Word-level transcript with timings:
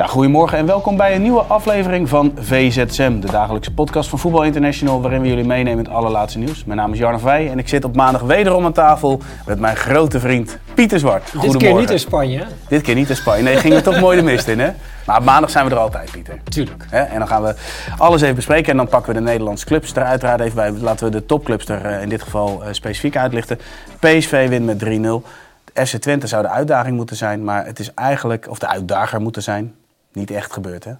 Ja, 0.00 0.06
goedemorgen 0.06 0.58
en 0.58 0.66
welkom 0.66 0.96
bij 0.96 1.14
een 1.14 1.22
nieuwe 1.22 1.42
aflevering 1.42 2.08
van 2.08 2.32
VZSM, 2.38 3.20
de 3.20 3.30
dagelijkse 3.30 3.72
podcast 3.72 4.08
van 4.08 4.18
Voetbal 4.18 4.44
International, 4.44 5.02
waarin 5.02 5.20
we 5.20 5.28
jullie 5.28 5.44
meenemen 5.44 5.78
in 5.78 5.84
het 5.84 5.94
allerlaatste 5.94 6.38
nieuws. 6.38 6.64
Mijn 6.64 6.78
naam 6.78 6.92
is 6.92 6.98
Jarno 6.98 7.18
Vij 7.18 7.50
en 7.50 7.58
ik 7.58 7.68
zit 7.68 7.84
op 7.84 7.96
maandag 7.96 8.22
wederom 8.22 8.64
aan 8.64 8.72
tafel 8.72 9.20
met 9.46 9.58
mijn 9.58 9.76
grote 9.76 10.20
vriend 10.20 10.58
Pieter 10.74 10.98
Zwart. 10.98 11.32
Dit 11.40 11.56
keer 11.56 11.74
niet 11.74 11.90
in 11.90 11.98
Spanje, 11.98 12.38
hè? 12.38 12.44
Dit 12.68 12.82
keer 12.82 12.94
niet 12.94 13.08
in 13.08 13.16
Spanje. 13.16 13.42
Nee, 13.42 13.56
ging 13.56 13.74
er 13.74 13.82
toch 13.82 14.00
mooi 14.00 14.16
de 14.16 14.22
mist 14.22 14.48
in, 14.48 14.60
hè? 14.60 14.70
Maar 15.06 15.22
maandag 15.22 15.50
zijn 15.50 15.64
we 15.64 15.70
er 15.70 15.78
altijd, 15.78 16.10
Pieter. 16.10 16.40
Tuurlijk. 16.44 16.86
En 16.90 17.18
dan 17.18 17.28
gaan 17.28 17.42
we 17.42 17.54
alles 17.98 18.22
even 18.22 18.34
bespreken 18.34 18.70
en 18.70 18.76
dan 18.76 18.88
pakken 18.88 19.12
we 19.12 19.18
de 19.18 19.24
Nederlandse 19.24 19.66
clubs 19.66 19.94
er 19.94 20.02
uiteraard 20.02 20.40
even 20.40 20.54
bij. 20.54 20.70
Laten 20.70 21.06
we 21.06 21.12
de 21.12 21.26
topclubs 21.26 21.68
er 21.68 21.84
eh, 21.84 22.02
in 22.02 22.08
dit 22.08 22.22
geval 22.22 22.64
eh, 22.64 22.72
specifiek 22.72 23.16
uitlichten. 23.16 23.58
PSV 23.98 24.48
wint 24.48 24.66
met 24.66 24.84
3-0. 25.24 25.26
FC 25.74 25.96
Twente 25.96 26.26
zou 26.26 26.42
de 26.42 26.48
uitdaging 26.48 26.96
moeten 26.96 27.16
zijn, 27.16 27.44
maar 27.44 27.66
het 27.66 27.78
is 27.78 27.94
eigenlijk, 27.94 28.46
of 28.48 28.58
de 28.58 28.68
uitdager 28.68 29.20
moeten 29.20 29.42
zijn, 29.42 29.74
niet 30.12 30.30
echt 30.30 30.52
gebeurd, 30.52 30.84
hè? 30.84 30.92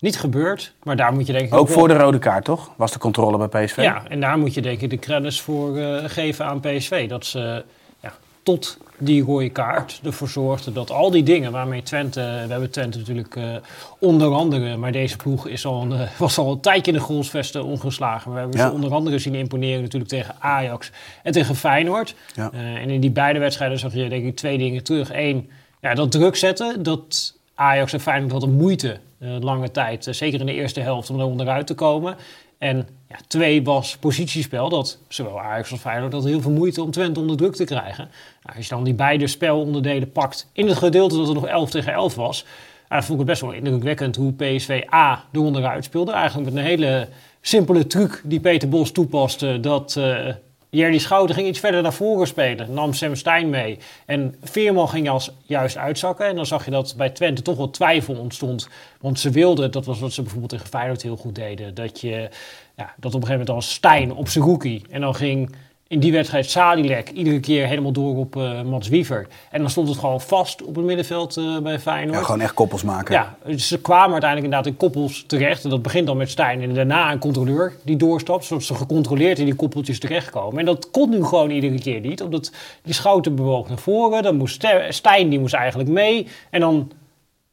Niet 0.00 0.18
gebeurd, 0.18 0.72
maar 0.82 0.96
daar 0.96 1.12
moet 1.12 1.26
je 1.26 1.32
denk 1.32 1.46
ik 1.46 1.54
Ook 1.54 1.68
voor 1.68 1.88
de 1.88 1.94
rode 1.96 2.18
kaart, 2.18 2.44
toch? 2.44 2.70
Was 2.76 2.92
de 2.92 2.98
controle 2.98 3.48
bij 3.48 3.64
PSV? 3.64 3.76
Ja, 3.76 4.02
en 4.08 4.20
daar 4.20 4.38
moet 4.38 4.54
je 4.54 4.62
denk 4.62 4.80
ik 4.80 4.90
de 4.90 4.98
credits 4.98 5.40
voor 5.40 5.76
eh, 5.78 6.04
geven 6.06 6.44
aan 6.46 6.60
PSV. 6.60 7.08
Dat 7.08 7.26
ze 7.26 7.64
ja, 8.00 8.12
tot 8.42 8.78
die 8.98 9.22
rode 9.24 9.48
kaart 9.50 10.00
ervoor 10.04 10.28
zorgden 10.28 10.74
dat 10.74 10.90
al 10.90 11.10
die 11.10 11.22
dingen 11.22 11.52
waarmee 11.52 11.82
Twente... 11.82 12.20
We 12.20 12.50
hebben 12.52 12.70
Twente 12.70 12.98
natuurlijk 12.98 13.36
eh, 13.36 13.54
onder 13.98 14.32
andere, 14.32 14.76
maar 14.76 14.92
deze 14.92 15.16
ploeg 15.16 15.46
is 15.46 15.66
al 15.66 15.82
een, 15.82 15.92
eh, 15.92 16.10
was 16.18 16.38
al 16.38 16.52
een 16.52 16.60
tijdje 16.60 16.92
in 16.92 16.98
de 16.98 17.04
goalsvesten 17.04 17.64
ongeslagen. 17.64 18.32
We 18.32 18.38
hebben 18.38 18.58
Ja. 18.58 18.66
ze 18.68 18.74
onder 18.74 18.92
andere 18.92 19.18
zien 19.18 19.34
imponeren 19.34 19.82
natuurlijk 19.82 20.10
tegen 20.10 20.34
Ajax 20.38 20.90
en 21.22 21.32
tegen 21.32 21.54
Feyenoord. 21.54 22.14
Ja. 22.34 22.50
En 22.52 22.90
in 22.90 23.00
die 23.00 23.10
beide 23.10 23.38
wedstrijden 23.38 23.78
zag 23.78 23.94
je 23.94 24.08
denk 24.08 24.24
ik 24.24 24.36
twee 24.36 24.58
dingen 24.58 24.82
terug. 24.84 25.10
Eén, 25.12 25.50
ja, 25.80 25.94
dat 25.94 26.10
druk 26.12 26.36
zetten, 26.36 26.82
dat 26.82 27.35
Ajax 27.56 27.92
en 27.92 28.00
Feyenoord 28.00 28.32
hadden 28.32 28.56
moeite 28.56 28.98
eh, 29.18 29.36
lange 29.40 29.70
tijd, 29.70 30.06
eh, 30.06 30.14
zeker 30.14 30.40
in 30.40 30.46
de 30.46 30.52
eerste 30.52 30.80
helft, 30.80 31.10
om 31.10 31.18
er 31.18 31.26
onderuit 31.26 31.66
te 31.66 31.74
komen. 31.74 32.16
En 32.58 32.88
ja, 33.08 33.16
twee 33.26 33.64
was 33.64 33.96
positiespel, 33.96 34.68
dat 34.68 34.98
zowel 35.08 35.40
Ajax 35.40 35.70
als 35.70 35.80
Feyenoord 35.80 36.12
hadden 36.12 36.30
heel 36.30 36.40
veel 36.40 36.50
moeite 36.50 36.82
om 36.82 36.90
Twente 36.90 37.20
onder 37.20 37.36
druk 37.36 37.54
te 37.54 37.64
krijgen. 37.64 38.08
Nou, 38.42 38.56
als 38.56 38.68
je 38.68 38.74
dan 38.74 38.84
die 38.84 38.94
beide 38.94 39.26
spelonderdelen 39.26 40.12
pakt 40.12 40.50
in 40.52 40.68
het 40.68 40.78
gedeelte 40.78 41.16
dat 41.16 41.28
er 41.28 41.34
nog 41.34 41.46
11 41.46 41.70
tegen 41.70 41.92
11 41.92 42.14
was, 42.14 42.44
ja, 42.88 43.02
vond 43.02 43.10
ik 43.12 43.18
het 43.18 43.26
best 43.26 43.40
wel 43.40 43.52
indrukwekkend 43.52 44.16
hoe 44.16 44.32
PSV 44.32 44.84
A 44.94 45.24
er 45.32 45.40
onderuit 45.40 45.84
speelde. 45.84 46.12
Eigenlijk 46.12 46.50
met 46.50 46.58
een 46.58 46.68
hele 46.68 47.08
simpele 47.40 47.86
truc 47.86 48.20
die 48.24 48.40
Peter 48.40 48.68
Bos 48.68 48.90
toepaste, 48.90 49.60
dat... 49.60 49.96
eh 49.96 50.34
Jerry 50.76 50.98
Schouten 50.98 51.34
ging 51.34 51.48
iets 51.48 51.58
verder 51.58 51.82
naar 51.82 51.92
voren 51.92 52.26
spelen. 52.26 52.72
Nam 52.72 52.92
Sam 52.92 53.14
Stein 53.14 53.50
mee. 53.50 53.78
En 54.06 54.34
Veerman 54.42 54.88
ging 54.88 55.08
als, 55.08 55.30
juist 55.42 55.76
uitzakken. 55.76 56.26
En 56.26 56.36
dan 56.36 56.46
zag 56.46 56.64
je 56.64 56.70
dat 56.70 56.94
bij 56.96 57.10
Twente 57.10 57.42
toch 57.42 57.56
wel 57.56 57.70
twijfel 57.70 58.14
ontstond. 58.14 58.68
Want 59.00 59.20
ze 59.20 59.30
wilden, 59.30 59.70
dat 59.70 59.84
was 59.84 60.00
wat 60.00 60.12
ze 60.12 60.20
bijvoorbeeld 60.22 60.52
tegen 60.52 60.66
Feyenoord 60.66 61.02
heel 61.02 61.16
goed 61.16 61.34
deden. 61.34 61.74
Dat, 61.74 62.00
je, 62.00 62.28
ja, 62.76 62.94
dat 62.96 63.14
op 63.14 63.20
een 63.22 63.26
gegeven 63.26 63.30
moment 63.30 63.50
als 63.50 63.72
Stein 63.72 64.12
op 64.12 64.28
zijn 64.28 64.44
rookie. 64.44 64.84
En 64.90 65.00
dan 65.00 65.14
ging 65.14 65.54
in 65.88 66.00
die 66.00 66.12
wedstrijd 66.12 66.50
Sadilek 66.50 67.10
iedere 67.10 67.40
keer 67.40 67.66
helemaal 67.66 67.92
door 67.92 68.16
op 68.16 68.36
eh 68.36 68.62
Mats 68.62 68.88
Wiever. 68.88 69.26
En 69.50 69.60
dan 69.60 69.70
stond 69.70 69.88
het 69.88 69.98
gewoon 69.98 70.20
vast 70.20 70.64
op 70.64 70.76
het 70.76 70.84
middenveld 70.84 71.36
eh, 71.36 71.58
bij 71.58 71.78
Feyenoord. 71.78 72.18
Ja, 72.18 72.24
gewoon 72.24 72.40
echt 72.40 72.54
koppels 72.54 72.82
maken. 72.82 73.14
Ja, 73.14 73.36
dus 73.44 73.68
ze 73.68 73.80
kwamen 73.80 74.12
uiteindelijk 74.12 74.52
inderdaad 74.52 74.72
in 74.72 74.76
koppels 74.76 75.24
terecht. 75.26 75.64
En 75.64 75.70
dat 75.70 75.82
begint 75.82 76.06
dan 76.06 76.16
met 76.16 76.30
Stijn 76.30 76.62
en 76.62 76.74
daarna 76.74 77.12
een 77.12 77.18
controleur 77.18 77.72
die 77.82 77.96
doorstapt. 77.96 78.44
Zodat 78.44 78.64
ze 78.64 78.74
gecontroleerd 78.74 79.38
in 79.38 79.44
die 79.44 79.54
koppeltjes 79.54 79.98
terechtkomen. 79.98 80.58
En 80.58 80.64
dat 80.64 80.90
kon 80.90 81.10
nu 81.10 81.24
gewoon 81.24 81.50
iedere 81.50 81.80
keer 81.80 82.00
niet. 82.00 82.22
Omdat 82.22 82.52
die 82.82 82.94
schouten 82.94 83.34
bewoog 83.34 83.68
naar 83.68 83.78
voren. 83.78 84.22
Dan 84.22 84.36
moest 84.36 84.66
Stijn, 84.88 85.28
die 85.28 85.40
moest 85.40 85.54
eigenlijk 85.54 85.88
mee. 85.88 86.26
En 86.50 86.60
dan 86.60 86.90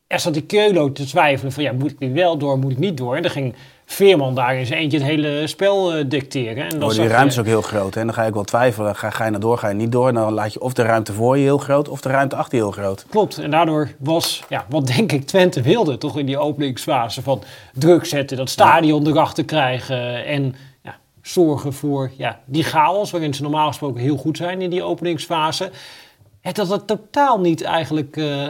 er 0.08 0.20
zat 0.20 0.34
die 0.34 0.46
Keulo 0.46 0.92
te 0.92 1.06
twijfelen 1.06 1.52
van 1.52 1.64
ja, 1.64 1.72
moet 1.72 1.92
ik 1.92 2.00
nu 2.00 2.14
wel 2.14 2.38
door, 2.38 2.60
moet 2.60 2.72
ik 2.72 2.78
niet 2.78 2.98
door? 2.98 3.16
En 3.16 3.22
dan 3.22 3.32
ging 3.32 3.56
Veerman 3.94 4.36
daar 4.36 4.56
in 4.56 4.66
zijn 4.66 4.80
eentje 4.80 4.98
het 4.98 5.08
hele 5.08 5.48
spel 5.48 5.94
eh, 5.94 6.04
dicteren. 6.08 6.64
En 6.64 6.70
dan 6.70 6.84
Oh, 6.84 6.90
die 6.90 7.02
je- 7.02 7.08
ruimte 7.08 7.28
is 7.34 7.40
ook 7.40 7.46
heel 7.46 7.62
groot. 7.62 7.94
hè. 7.94 8.00
En 8.00 8.06
dan 8.06 8.16
ga 8.16 8.24
ik 8.24 8.34
wel 8.34 8.44
twijfelen. 8.44 8.96
Ga, 8.96 9.10
ga 9.10 9.26
je 9.26 9.32
naar 9.32 9.40
door, 9.40 9.58
ga 9.58 9.68
je 9.68 9.74
niet 9.76 9.92
door? 9.92 10.08
En 10.08 10.14
dan 10.14 10.34
laat 10.34 10.54
je 10.54 10.62
of 10.62 10.74
de 10.74 10.82
ruimte 10.82 11.14
voor 11.14 11.38
je 11.38 11.44
heel 11.44 11.58
groot 11.58 11.90
of 11.90 12.02
de 12.02 12.10
ruimte 12.10 12.36
achter 12.36 12.58
je 12.58 12.64
heel 12.64 12.72
groot. 12.72 13.06
Klopt, 13.10 13.38
en 13.38 13.52
daardoor 13.52 13.90
was, 14.00 14.44
ja, 14.50 14.66
wat 14.70 14.88
denk 14.88 15.12
ik 15.12 15.26
Twente 15.28 15.62
wilde, 15.62 15.98
toch 15.98 16.18
in 16.20 16.26
die 16.26 16.38
openingsfase 16.38 17.22
van 17.22 17.44
druk 17.74 18.06
zetten, 18.06 18.38
dat 18.38 18.50
stadion 18.50 19.08
erachter 19.08 19.46
krijgen 19.46 20.26
en 20.26 20.56
ja, 20.84 20.96
zorgen 21.22 21.74
voor 21.74 22.12
ja, 22.18 22.40
die 22.46 22.64
chaos 22.64 23.12
waarin 23.12 23.34
ze 23.34 23.42
normaal 23.42 23.68
gesproken 23.68 24.02
heel 24.02 24.18
goed 24.18 24.38
zijn 24.38 24.62
in 24.62 24.70
die 24.70 24.84
openingsfase. 24.84 25.72
Ja, 26.42 26.52
dat 26.52 26.70
het 26.70 26.88
totaal 26.88 27.40
niet 27.40 27.64
eigenlijk 27.64 28.18
eh, 28.18 28.48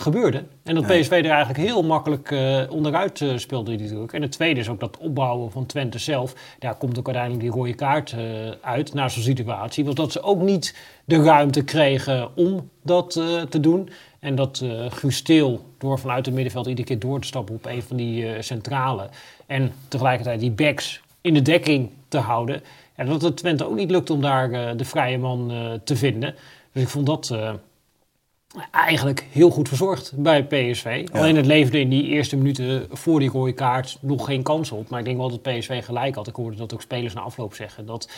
gebeurde. 0.00 0.44
En 0.62 0.74
dat. 0.74 0.86
PSV 0.86 1.10
er 1.10 1.30
eigenlijk 1.30 1.58
heel 1.58 1.82
makkelijk 1.82 2.30
eh, 2.30 2.62
onderuit 2.70 3.20
eh, 3.20 3.36
speelde 3.36 3.76
die 3.76 3.88
druk. 3.88 4.12
En 4.12 4.22
het 4.22 4.32
tweede 4.32 4.60
is 4.60 4.68
ook 4.68 4.80
dat 4.80 4.98
opbouwen 4.98 5.50
van 5.50 5.66
Twente 5.66 5.98
zelf. 5.98 6.34
Daar 6.58 6.74
komt 6.74 6.98
ook 6.98 7.06
uiteindelijk 7.06 7.44
die 7.44 7.54
rode 7.54 7.74
kaart 7.74 8.12
eh, 8.12 8.18
uit 8.60 8.94
na 8.94 9.08
zo'n 9.08 9.22
situatie. 9.22 9.84
Was 9.84 9.94
dat 9.94 10.12
ze 10.12 10.22
ook 10.22 10.40
niet 10.40 10.76
de 11.04 11.22
ruimte 11.22 11.64
kregen 11.64 12.36
om 12.36 12.70
dat 12.82 13.12
te 13.48 13.60
doen. 13.60 13.90
En 14.20 14.34
dat 14.34 14.60
eh 14.60 14.90
Guus 14.90 15.16
Steel, 15.16 15.64
door 15.78 15.98
vanuit 15.98 16.26
het 16.26 16.34
middenveld 16.34 16.66
iedere 16.66 16.88
keer 16.88 16.98
door 16.98 17.20
te 17.20 17.26
stappen 17.26 17.54
op 17.54 17.66
een 17.66 17.82
van 17.82 17.96
die 17.96 18.42
centrale. 18.42 19.08
En 19.46 19.72
tegelijkertijd 19.88 20.40
die 20.40 20.50
backs 20.50 21.00
in 21.20 21.34
de 21.34 21.42
dekking 21.42 21.90
te 22.08 22.18
houden. 22.18 22.62
Ja, 22.96 23.04
dat 23.04 23.22
het 23.22 23.36
Twente 23.36 23.68
ook 23.68 23.76
niet 23.76 23.90
lukt 23.90 24.10
om 24.10 24.20
daar 24.20 24.76
de 24.76 24.84
vrije 24.84 25.18
man 25.18 25.52
te 25.84 25.96
vinden. 25.96 26.34
Dus 26.72 26.82
ik 26.82 26.88
vond 26.88 27.06
dat 27.06 27.34
eigenlijk 28.78 29.26
heel 29.30 29.50
goed 29.50 29.68
verzorgd 29.68 30.12
bij 30.16 30.44
PSV. 30.44 31.06
Alleen 31.12 31.36
het 31.36 31.46
leverde 31.46 31.80
in 31.80 31.88
die 31.88 32.04
eerste 32.04 32.36
minuten 32.36 32.86
voor 32.90 33.20
die 33.20 33.30
rode 33.30 33.52
kaart 33.52 33.98
nog 34.00 34.24
geen 34.24 34.42
kans 34.42 34.70
op. 34.70 34.88
Maar 34.88 34.98
ik 34.98 35.04
denk 35.04 35.16
wel 35.16 35.30
dat 35.30 35.42
PSV 35.42 35.84
gelijk 35.84 36.14
had. 36.14 36.26
Ik 36.26 36.34
hoorde 36.34 36.56
dat 36.56 36.74
ook 36.74 36.82
spelers 36.82 37.14
na 37.14 37.20
afloop 37.20 37.54
zeggen. 37.54 37.86
Dat, 37.86 38.10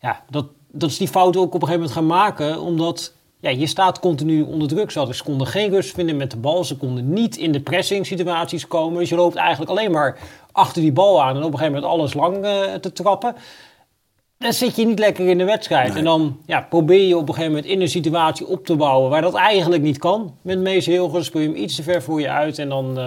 ja, 0.00 0.22
dat, 0.30 0.46
dat 0.70 0.90
is 0.90 0.96
die 0.96 1.08
fout 1.08 1.36
ook 1.36 1.54
op 1.54 1.62
een 1.62 1.68
gegeven 1.68 1.80
moment 1.80 1.92
gaan 1.92 2.06
maken. 2.06 2.60
Omdat 2.60 3.14
ja, 3.40 3.50
je 3.50 3.66
staat 3.66 4.00
continu 4.00 4.42
onder 4.42 4.68
druk. 4.68 4.90
Ze 4.90 5.08
ze 5.10 5.24
konden 5.24 5.46
geen 5.46 5.70
rust 5.70 5.94
vinden 5.94 6.16
met 6.16 6.30
de 6.30 6.36
bal. 6.36 6.64
Ze 6.64 6.76
konden 6.76 7.12
niet 7.12 7.36
in 7.36 7.52
de 7.52 7.60
pressing 7.60 8.06
situaties 8.06 8.66
komen. 8.66 8.98
Dus 8.98 9.08
je 9.08 9.16
loopt 9.16 9.36
eigenlijk 9.36 9.70
alleen 9.70 9.90
maar 9.90 10.18
achter 10.52 10.82
die 10.82 10.92
bal 10.92 11.22
aan. 11.22 11.36
En 11.36 11.42
op 11.42 11.52
een 11.52 11.58
gegeven 11.58 11.72
moment 11.72 11.92
alles 11.92 12.14
lang 12.14 12.44
eh, 12.44 12.74
te 12.74 12.92
trappen 12.92 13.34
dan 14.40 14.52
zit 14.52 14.76
je 14.76 14.86
niet 14.86 14.98
lekker 14.98 15.28
in 15.28 15.38
de 15.38 15.44
wedstrijd. 15.44 15.88
Nee. 15.88 15.98
En 15.98 16.04
dan 16.04 16.38
ja, 16.46 16.60
probeer 16.60 17.06
je 17.06 17.16
op 17.16 17.28
een 17.28 17.34
gegeven 17.34 17.52
moment 17.54 17.72
in 17.72 17.80
een 17.80 17.88
situatie 17.88 18.46
op 18.46 18.66
te 18.66 18.76
bouwen 18.76 19.10
waar 19.10 19.20
dat 19.22 19.34
eigenlijk 19.34 19.82
niet 19.82 19.98
kan. 19.98 20.34
Met 20.42 20.58
Mees 20.58 20.86
Hilgers 20.86 21.26
speel 21.26 21.40
je 21.40 21.46
hem 21.48 21.56
iets 21.56 21.74
te 21.76 21.82
ver 21.82 22.02
voor 22.02 22.20
je 22.20 22.28
uit. 22.30 22.58
En 22.58 22.68
dan 22.68 22.98
eh, 22.98 23.04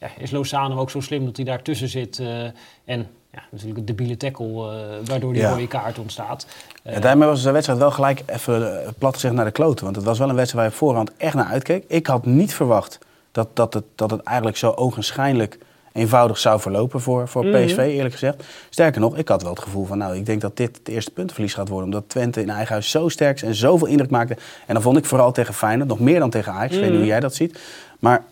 ja, 0.00 0.08
is 0.18 0.30
Lozano 0.30 0.78
ook 0.78 0.90
zo 0.90 1.00
slim 1.00 1.24
dat 1.24 1.36
hij 1.36 1.44
daartussen 1.44 1.88
zit. 1.88 2.18
eh, 2.18 2.42
en 2.84 3.06
ja, 3.32 3.42
natuurlijk 3.50 3.78
een 3.78 3.84
debiele 3.84 4.16
tackle 4.16 4.46
eh, 4.46 5.08
waardoor 5.08 5.32
die 5.32 5.42
Ja. 5.42 5.50
rode 5.50 5.68
kaart 5.68 5.98
ontstaat. 5.98 6.46
Ja, 6.82 7.00
daarmee 7.00 7.28
was 7.28 7.42
de 7.42 7.50
wedstrijd 7.50 7.78
wel 7.80 7.90
gelijk 7.90 8.22
even 8.26 8.82
eh, 8.84 8.88
plat 8.98 9.14
gezegd 9.14 9.34
naar 9.34 9.44
de 9.44 9.50
kloten. 9.50 9.84
Want 9.84 9.96
het 9.96 10.04
was 10.04 10.18
wel 10.18 10.28
een 10.28 10.34
wedstrijd 10.34 10.64
waar 10.64 10.72
je 10.74 10.78
voorhand 10.78 11.10
echt 11.16 11.34
naar 11.34 11.46
uitkeek. 11.46 11.84
Ik 11.88 12.06
had 12.06 12.26
niet 12.26 12.54
verwacht 12.54 12.98
dat, 13.32 13.48
dat, 13.56 13.74
het, 13.74 13.84
dat 13.94 14.10
het 14.10 14.22
eigenlijk 14.22 14.56
zo 14.58 14.70
ogenschijnlijk 14.70 15.58
eenvoudig 15.96 16.38
zou 16.38 16.60
verlopen 16.60 17.00
voor, 17.00 17.28
voor 17.28 17.44
Mhm. 17.44 17.64
PSV, 17.64 17.76
eerlijk 17.78 18.12
gezegd. 18.12 18.44
Sterker 18.70 19.00
nog, 19.00 19.16
ik 19.16 19.28
had 19.28 19.42
wel 19.42 19.50
het 19.50 19.62
gevoel 19.62 19.84
van, 19.84 19.98
nou, 19.98 20.16
ik 20.16 20.26
denk 20.26 20.40
dat 20.40 20.56
dit 20.56 20.76
het 20.76 20.88
eerste 20.88 21.10
puntenverlies 21.10 21.54
gaat 21.54 21.68
worden. 21.68 21.84
Omdat 21.86 22.08
Twente 22.08 22.40
in 22.40 22.50
eigen 22.50 22.72
huis 22.72 22.90
zo 22.90 23.08
sterk 23.08 23.36
is 23.36 23.42
en 23.42 23.54
zoveel 23.54 23.86
indruk 23.86 24.10
maakte. 24.10 24.36
En 24.66 24.74
dan 24.74 24.82
vond 24.82 24.96
ik 24.96 25.04
vooral 25.04 25.32
tegen 25.32 25.54
Feyenoord, 25.54 25.88
nog 25.88 26.00
meer 26.00 26.18
dan 26.18 26.30
tegen 26.30 26.52
Ajax. 26.52 26.74
Ik 26.74 26.80
weet 26.80 26.88
niet 26.90 26.98
hoe 26.98 27.06
jij 27.08 27.20
dat 27.20 27.34
ziet. 27.34 27.58
Maar 27.98 28.24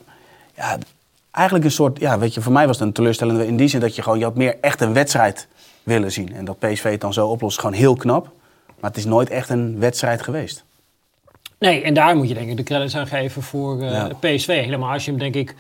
ja, 0.56 0.78
eigenlijk 1.30 1.64
een 1.66 1.70
soort, 1.72 1.98
ja, 1.98 2.18
weet 2.18 2.34
je, 2.34 2.40
voor 2.40 2.52
mij 2.52 2.66
was 2.66 2.78
het 2.78 2.86
een 2.86 2.92
teleurstellende 2.92 3.46
in 3.46 3.56
die 3.56 3.68
zin 3.68 3.80
dat 3.80 3.96
je 3.96 4.02
gewoon, 4.02 4.18
je 4.18 4.24
had 4.24 4.34
meer 4.36 4.56
echt 4.60 4.80
een 4.80 4.92
wedstrijd 4.92 5.46
willen 5.82 6.12
zien. 6.12 6.34
En 6.34 6.44
dat 6.44 6.58
PSV 6.58 6.90
het 6.90 7.00
dan 7.00 7.12
zo 7.12 7.28
oplost, 7.28 7.58
gewoon 7.58 7.76
heel 7.76 7.94
knap. 7.94 8.30
Maar 8.80 8.90
het 8.90 8.98
is 8.98 9.04
nooit 9.04 9.30
echt 9.30 9.48
een 9.48 9.78
wedstrijd 9.78 10.22
geweest. 10.22 10.64
Nee, 11.58 11.82
en 11.82 11.94
daar 11.94 12.16
moet 12.16 12.28
je 12.28 12.34
denk 12.34 12.50
ik 12.50 12.56
de 12.56 12.62
credits 12.62 12.96
aan 12.96 13.06
geven 13.06 13.42
voor 13.42 13.82
eh, 13.82 13.90
Ja. 13.90 14.08
PSV. 14.20 14.46
Helemaal 14.46 14.92
als 14.92 15.04
je 15.04 15.10
hem 15.10 15.20
denk 15.20 15.34
ik... 15.34 15.54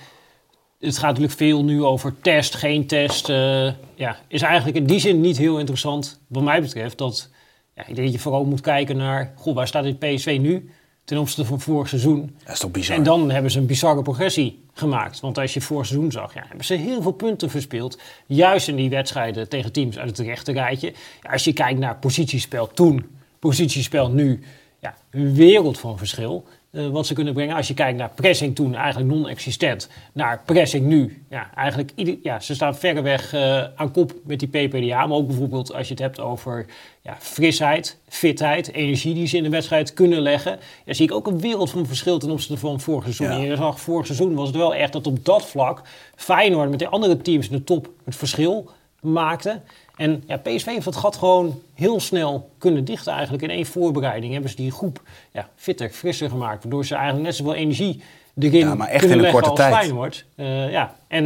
Het 0.78 0.98
gaat 0.98 1.08
natuurlijk 1.08 1.38
veel 1.38 1.64
nu 1.64 1.82
over 1.82 2.14
test, 2.20 2.54
geen 2.54 2.86
test. 2.86 3.28
eh, 3.28 3.72
ja, 3.94 4.18
is 4.28 4.42
eigenlijk 4.42 4.76
in 4.76 4.86
die 4.86 5.00
zin 5.00 5.20
niet 5.20 5.38
heel 5.38 5.58
interessant 5.58 6.20
wat 6.28 6.42
mij 6.42 6.60
betreft. 6.60 6.98
Dat, 6.98 7.30
ja, 7.74 7.82
ik 7.86 7.94
denk 7.94 8.06
dat 8.06 8.12
je 8.12 8.22
vooral 8.22 8.44
moet 8.44 8.60
kijken 8.60 8.96
naar... 8.96 9.32
Goh, 9.36 9.54
waar 9.54 9.66
staat 9.66 9.82
dit 9.84 9.98
PSV 9.98 10.38
nu? 10.40 10.70
ten 11.04 11.18
opzichte 11.18 11.44
van 11.44 11.60
vorig 11.60 11.88
seizoen. 11.88 12.36
Dat 12.44 12.54
is 12.54 12.58
toch 12.58 12.70
bizar? 12.70 12.96
En 12.96 13.02
dan 13.02 13.30
hebben 13.30 13.50
ze 13.50 13.58
een 13.58 13.66
bizarre 13.66 14.02
progressie 14.02 14.64
gemaakt. 14.72 15.20
Want 15.20 15.38
als 15.38 15.54
je 15.54 15.60
vorig 15.60 15.86
seizoen 15.86 16.12
zag, 16.12 16.34
ja, 16.34 16.44
hebben 16.48 16.64
ze 16.64 16.74
heel 16.74 17.02
veel 17.02 17.12
punten 17.12 17.50
verspeeld. 17.50 17.98
Juist 18.26 18.68
in 18.68 18.76
die 18.76 18.90
wedstrijden 18.90 19.48
tegen 19.48 19.72
teams 19.72 19.98
uit 19.98 20.16
het 20.16 20.26
rechte 20.26 20.52
rijtje. 20.52 20.92
Ja, 21.22 21.30
als 21.30 21.44
je 21.44 21.52
kijkt 21.52 21.78
naar 21.78 21.96
positiespel 21.96 22.66
toen, 22.66 23.06
positiespel 23.38 24.10
nu, 24.10 24.42
ja, 24.78 24.94
een 25.10 25.34
wereld 25.34 25.78
van 25.78 25.98
verschil. 25.98 26.44
Eh, 26.74 26.88
wat 26.88 27.06
ze 27.06 27.14
kunnen 27.14 27.34
brengen. 27.34 27.56
Als 27.56 27.68
je 27.68 27.74
kijkt 27.74 27.98
naar 27.98 28.10
pressing 28.14 28.54
toen, 28.54 28.74
eigenlijk 28.74 29.14
non-existent. 29.14 29.88
Naar 30.12 30.42
pressing 30.44 30.86
nu, 30.86 31.24
ja, 31.30 31.50
eigenlijk 31.54 31.90
ieder, 31.94 32.18
ja, 32.22 32.40
ze 32.40 32.54
staan 32.54 32.76
verreweg 32.76 33.32
eh 33.32 33.64
aan 33.76 33.90
kop 33.90 34.12
met 34.24 34.38
die 34.38 34.48
PPDA. 34.48 35.06
Maar 35.06 35.16
ook 35.16 35.26
bijvoorbeeld 35.26 35.74
als 35.74 35.86
je 35.86 35.92
het 35.92 36.02
hebt 36.02 36.20
over 36.20 36.66
ja, 37.02 37.16
frisheid, 37.18 37.98
fitheid, 38.08 38.72
energie 38.72 39.14
die 39.14 39.26
ze 39.26 39.36
in 39.36 39.42
de 39.42 39.48
wedstrijd 39.48 39.94
kunnen 39.94 40.20
leggen. 40.20 40.58
Ja, 40.84 40.92
zie 40.92 41.06
ik 41.06 41.12
ook 41.12 41.26
een 41.26 41.40
wereld 41.40 41.70
van 41.70 41.86
verschil 41.86 42.18
ten 42.18 42.30
opzichte 42.30 42.56
van 42.56 42.80
vorig 42.80 43.02
seizoen. 43.02 43.40
Ja. 43.40 43.50
Je 43.50 43.56
zag 43.56 43.80
vorig 43.80 44.06
seizoen 44.06 44.34
was 44.34 44.46
het 44.46 44.56
wel 44.56 44.74
echt 44.74 44.92
dat 44.92 45.06
op 45.06 45.24
dat 45.24 45.46
vlak 45.46 45.82
Feyenoord 46.16 46.70
met 46.70 46.78
de 46.78 46.88
andere 46.88 47.16
teams 47.16 47.48
in 47.48 47.56
de 47.56 47.64
top 47.64 47.88
het 48.04 48.16
verschil 48.16 48.70
maakte. 49.00 49.60
En 49.96 50.22
ja, 50.26 50.36
PSV 50.36 50.64
heeft 50.64 50.84
dat 50.84 50.96
gat 50.96 51.16
gewoon 51.16 51.60
heel 51.74 52.00
snel 52.00 52.50
kunnen 52.58 52.84
dichten 52.84 53.12
eigenlijk. 53.12 53.42
In 53.42 53.50
één 53.50 53.66
voorbereiding 53.66 54.32
hebben 54.32 54.50
ze 54.50 54.56
die 54.56 54.70
groep 54.70 55.02
ja, 55.32 55.48
fitter, 55.54 55.90
frisser 55.90 56.30
gemaakt. 56.30 56.62
Waardoor 56.62 56.84
ze 56.84 56.94
eigenlijk 56.94 57.26
net 57.26 57.36
zoveel 57.36 57.54
energie 57.54 58.02
erin 58.38 58.58
Ja, 58.58 58.74
maar 58.74 58.88
echt 58.88 59.00
kunnen 59.00 59.18
in 59.18 59.24
een 59.24 59.40
korte 59.40 59.52
tijd. 59.52 59.74
Feyenoord. 59.74 60.24
Eh, 60.34 60.70
ja, 60.70 60.94
en 61.08 61.24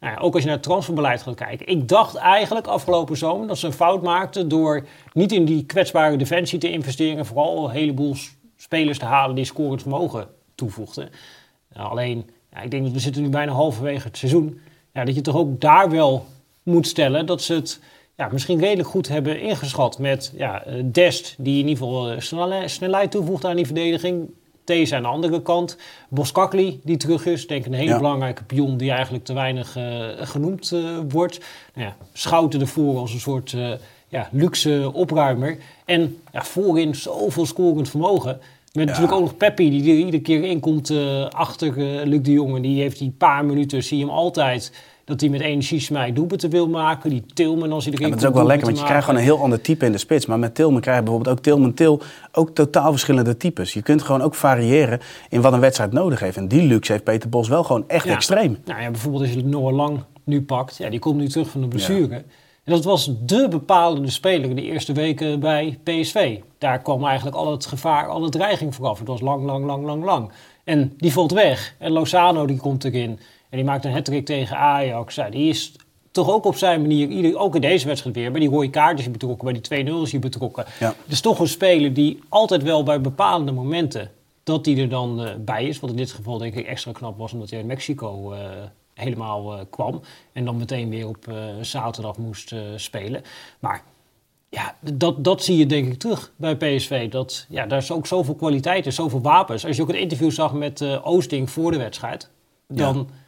nou 0.00 0.14
ja, 0.14 0.20
ook 0.20 0.32
als 0.32 0.42
je 0.42 0.48
naar 0.48 0.56
het 0.56 0.66
transferbeleid 0.66 1.22
gaat 1.22 1.34
kijken. 1.34 1.66
Ik 1.66 1.88
dacht 1.88 2.14
eigenlijk 2.14 2.66
afgelopen 2.66 3.16
zomer 3.16 3.46
dat 3.46 3.58
ze 3.58 3.66
een 3.66 3.72
fout 3.72 4.02
maakten 4.02 4.48
door 4.48 4.86
niet 5.12 5.32
in 5.32 5.44
die 5.44 5.64
kwetsbare 5.64 6.16
defensie 6.16 6.58
te 6.58 6.70
investeren. 6.70 7.18
En 7.18 7.26
vooral 7.26 7.64
een 7.64 7.70
heleboel 7.70 8.16
spelers 8.56 8.98
te 8.98 9.04
halen 9.04 9.34
die 9.34 9.44
scorend 9.44 9.80
vermogen 9.80 10.28
toevoegden. 10.54 11.10
Nou, 11.74 11.90
alleen, 11.90 12.30
ja, 12.52 12.60
ik 12.60 12.70
denk 12.70 12.84
dat 12.84 12.92
we 12.92 12.98
zitten 12.98 13.22
nu 13.22 13.28
bijna 13.28 13.52
halverwege 13.52 14.06
het 14.06 14.16
seizoen. 14.16 14.60
Ja, 14.92 15.04
dat 15.04 15.14
je 15.14 15.20
toch 15.20 15.36
ook 15.36 15.60
daar 15.60 15.90
wel 15.90 16.26
moet 16.62 16.86
stellen 16.86 17.26
dat 17.26 17.42
ze 17.42 17.54
het 17.54 17.80
ja, 18.16 18.28
misschien 18.32 18.58
redelijk 18.60 18.88
goed 18.88 19.08
hebben 19.08 19.40
ingeschat. 19.40 19.98
Met 19.98 20.32
ja, 20.36 20.64
eh, 20.64 20.74
Dest, 20.84 21.34
die 21.38 21.60
in 21.62 21.68
ieder 21.68 21.84
geval 21.84 22.10
eh, 22.10 22.20
snelle- 22.20 22.68
snelheid 22.68 23.10
toevoegt 23.10 23.44
aan 23.44 23.56
die 23.56 23.66
verdediging. 23.66 24.30
These 24.64 24.96
aan 24.96 25.02
de 25.02 25.08
andere 25.08 25.42
kant. 25.42 25.76
Boskakli, 26.08 26.80
die 26.84 26.96
terug 26.96 27.26
is. 27.26 27.46
Denk 27.46 27.66
een 27.66 27.72
hele 27.72 27.90
Ja. 27.90 27.96
belangrijke 27.96 28.44
pion 28.44 28.76
die 28.76 28.90
eigenlijk 28.90 29.24
te 29.24 29.32
weinig 29.32 29.76
eh, 29.76 30.08
genoemd 30.16 30.74
wordt. 31.08 31.40
Nou 31.74 31.86
ja, 31.88 31.96
Schouten 32.12 32.60
ervoor 32.60 32.98
als 32.98 33.12
een 33.12 33.20
soort 33.20 33.56
ja, 34.08 34.28
luxe 34.32 34.90
opruimer. 34.92 35.58
En 35.84 36.18
ja, 36.32 36.42
voorin 36.44 36.94
zoveel 36.94 37.46
scorend 37.46 37.88
vermogen. 37.88 38.40
Met 38.72 38.86
natuurlijk 38.86 39.12
ook 39.12 39.20
nog 39.20 39.36
Peppi, 39.36 39.70
die 39.70 39.90
er 39.92 39.98
iedere 39.98 40.20
keer 40.20 40.44
inkomt 40.44 40.92
achter 41.30 41.72
Luc 42.06 42.22
de 42.22 42.32
Jong. 42.32 42.56
En 42.56 42.62
die 42.62 42.80
heeft 42.80 42.98
die 42.98 43.14
paar 43.18 43.44
minuten, 43.44 43.82
zie 43.82 43.98
je 43.98 44.04
hem 44.04 44.12
altijd... 44.14 44.72
dat 45.04 45.20
hij 45.20 45.30
met 45.30 45.40
energie 45.40 45.80
smijt 45.80 46.16
doelpunten 46.16 46.50
wil 46.50 46.68
maken. 46.68 47.10
Die 47.10 47.24
Tilman 47.34 47.72
als 47.72 47.84
hij 47.84 47.92
erin 47.92 48.06
Ja, 48.06 48.12
maar 48.12 48.18
het 48.18 48.26
is 48.26 48.28
ook 48.28 48.34
wel 48.36 48.46
lekker, 48.46 48.66
want 48.66 48.78
je 48.78 48.84
krijgt 48.84 49.04
gewoon 49.04 49.20
een 49.20 49.26
heel 49.26 49.40
ander 49.42 49.60
type 49.60 49.86
in 49.86 49.92
de 49.92 49.98
spits. 49.98 50.26
Maar 50.26 50.38
met 50.38 50.54
Tilman 50.54 50.80
krijg 50.80 50.96
je 50.96 51.02
bijvoorbeeld 51.02 51.36
ook 51.36 51.42
Tilman 51.42 51.74
Til 51.74 52.00
ook 52.32 52.50
totaal 52.50 52.90
verschillende 52.90 53.36
types. 53.36 53.72
Je 53.72 53.82
kunt 53.82 54.02
gewoon 54.02 54.22
ook 54.22 54.34
variëren 54.34 55.00
in 55.28 55.40
wat 55.40 55.52
een 55.52 55.60
wedstrijd 55.60 55.92
nodig 55.92 56.20
heeft. 56.20 56.36
En 56.36 56.48
die 56.48 56.62
luxe 56.62 56.92
heeft 56.92 57.04
Peter 57.04 57.28
Bos 57.28 57.48
wel 57.48 57.64
gewoon 57.64 57.84
echt 57.88 58.04
Ja. 58.06 58.12
extreem. 58.14 58.58
Nou 58.64 58.80
ja, 58.82 58.90
bijvoorbeeld 58.90 59.22
als 59.22 59.32
je 59.32 59.44
Noah 59.44 59.74
Lang 59.74 60.00
nu 60.24 60.42
pakt. 60.42 60.76
Ja, 60.76 60.90
die 60.90 60.98
komt 60.98 61.16
nu 61.16 61.28
terug 61.28 61.48
van 61.50 61.60
de 61.60 61.68
blessure. 61.68 62.14
En 62.64 62.72
dat 62.72 62.84
was 62.84 63.10
de 63.26 63.46
bepalende 63.50 64.10
speler 64.10 64.50
in 64.50 64.56
de 64.56 64.62
eerste 64.62 64.92
weken 64.92 65.40
bij 65.40 65.78
PSV. 65.82 66.38
Daar 66.58 66.78
kwam 66.82 67.04
eigenlijk 67.04 67.36
al 67.36 67.50
het 67.50 67.66
gevaar, 67.66 68.06
al 68.08 68.20
de 68.20 68.28
dreiging 68.28 68.74
vooraf. 68.74 68.98
Het 68.98 69.08
was 69.08 69.20
lang, 69.20 69.44
lang, 69.44 69.64
lang, 69.64 69.84
lang, 69.84 70.04
lang. 70.04 70.30
En 70.64 70.92
die 70.96 71.12
valt 71.12 71.32
weg. 71.32 71.74
En 71.78 71.92
Lozano 71.92 72.46
die 72.46 72.56
komt 72.56 72.84
erin. 72.84 73.18
En 73.52 73.58
die 73.58 73.66
maakt 73.66 73.84
een 73.84 73.92
hat 73.92 74.26
tegen 74.26 74.56
Ajax. 74.56 75.14
Ja, 75.14 75.30
die 75.30 75.48
is 75.48 75.72
toch 76.10 76.30
ook 76.30 76.44
op 76.44 76.56
zijn 76.56 76.80
manier, 76.80 77.38
ook 77.38 77.54
in 77.54 77.60
deze 77.60 77.86
wedstrijd 77.86 78.16
weer, 78.16 78.30
bij 78.30 78.40
die 78.40 78.48
rode 78.48 78.70
kaart 78.70 78.98
is 78.98 79.04
hij 79.04 79.12
betrokken, 79.12 79.52
bij 79.52 79.60
die 79.60 79.92
2-0 79.92 80.02
is 80.02 80.10
hij 80.10 80.20
betrokken. 80.20 80.64
Ja. 80.80 80.94
Is 81.06 81.20
toch 81.20 81.38
een 81.38 81.48
speler 81.48 81.94
die 81.94 82.20
altijd 82.28 82.62
wel 82.62 82.82
bij 82.82 83.00
bepalende 83.00 83.52
momenten, 83.52 84.10
dat 84.42 84.66
hij 84.66 84.78
er 84.78 84.88
dan 84.88 85.24
eh, 85.24 85.34
bij 85.38 85.64
is. 85.64 85.80
Wat 85.80 85.90
in 85.90 85.96
dit 85.96 86.12
geval 86.12 86.38
denk 86.38 86.54
ik 86.54 86.66
extra 86.66 86.92
knap 86.92 87.18
was, 87.18 87.32
omdat 87.32 87.50
hij 87.50 87.60
in 87.60 87.66
Mexico 87.66 88.32
eh, 88.32 88.40
helemaal 88.94 89.52
eh, 89.52 89.64
kwam. 89.70 90.00
En 90.32 90.44
dan 90.44 90.56
meteen 90.56 90.88
weer 90.88 91.08
op 91.08 91.32
zaterdag 91.60 92.16
moest 92.16 92.54
spelen. 92.76 93.22
Maar 93.58 93.82
ja, 94.48 94.76
dat, 94.80 95.24
dat 95.24 95.44
zie 95.44 95.56
je 95.56 95.66
denk 95.66 95.86
ik 95.86 95.98
terug 95.98 96.32
bij 96.36 96.56
PSV. 96.56 97.10
Dat, 97.10 97.46
ja, 97.48 97.66
daar 97.66 97.78
is 97.78 97.92
ook 97.92 98.06
zoveel 98.06 98.34
kwaliteit 98.34 98.86
en 98.86 98.92
zoveel 98.92 99.20
wapens. 99.20 99.66
Als 99.66 99.76
je 99.76 99.82
ook 99.82 99.88
het 99.88 99.96
interview 99.96 100.30
zag 100.30 100.52
met 100.52 100.82
Oosting 101.02 101.50
voor 101.50 101.70
de 101.70 101.78
wedstrijd, 101.78 102.30
dan 102.66 102.96
ja. 102.96 103.20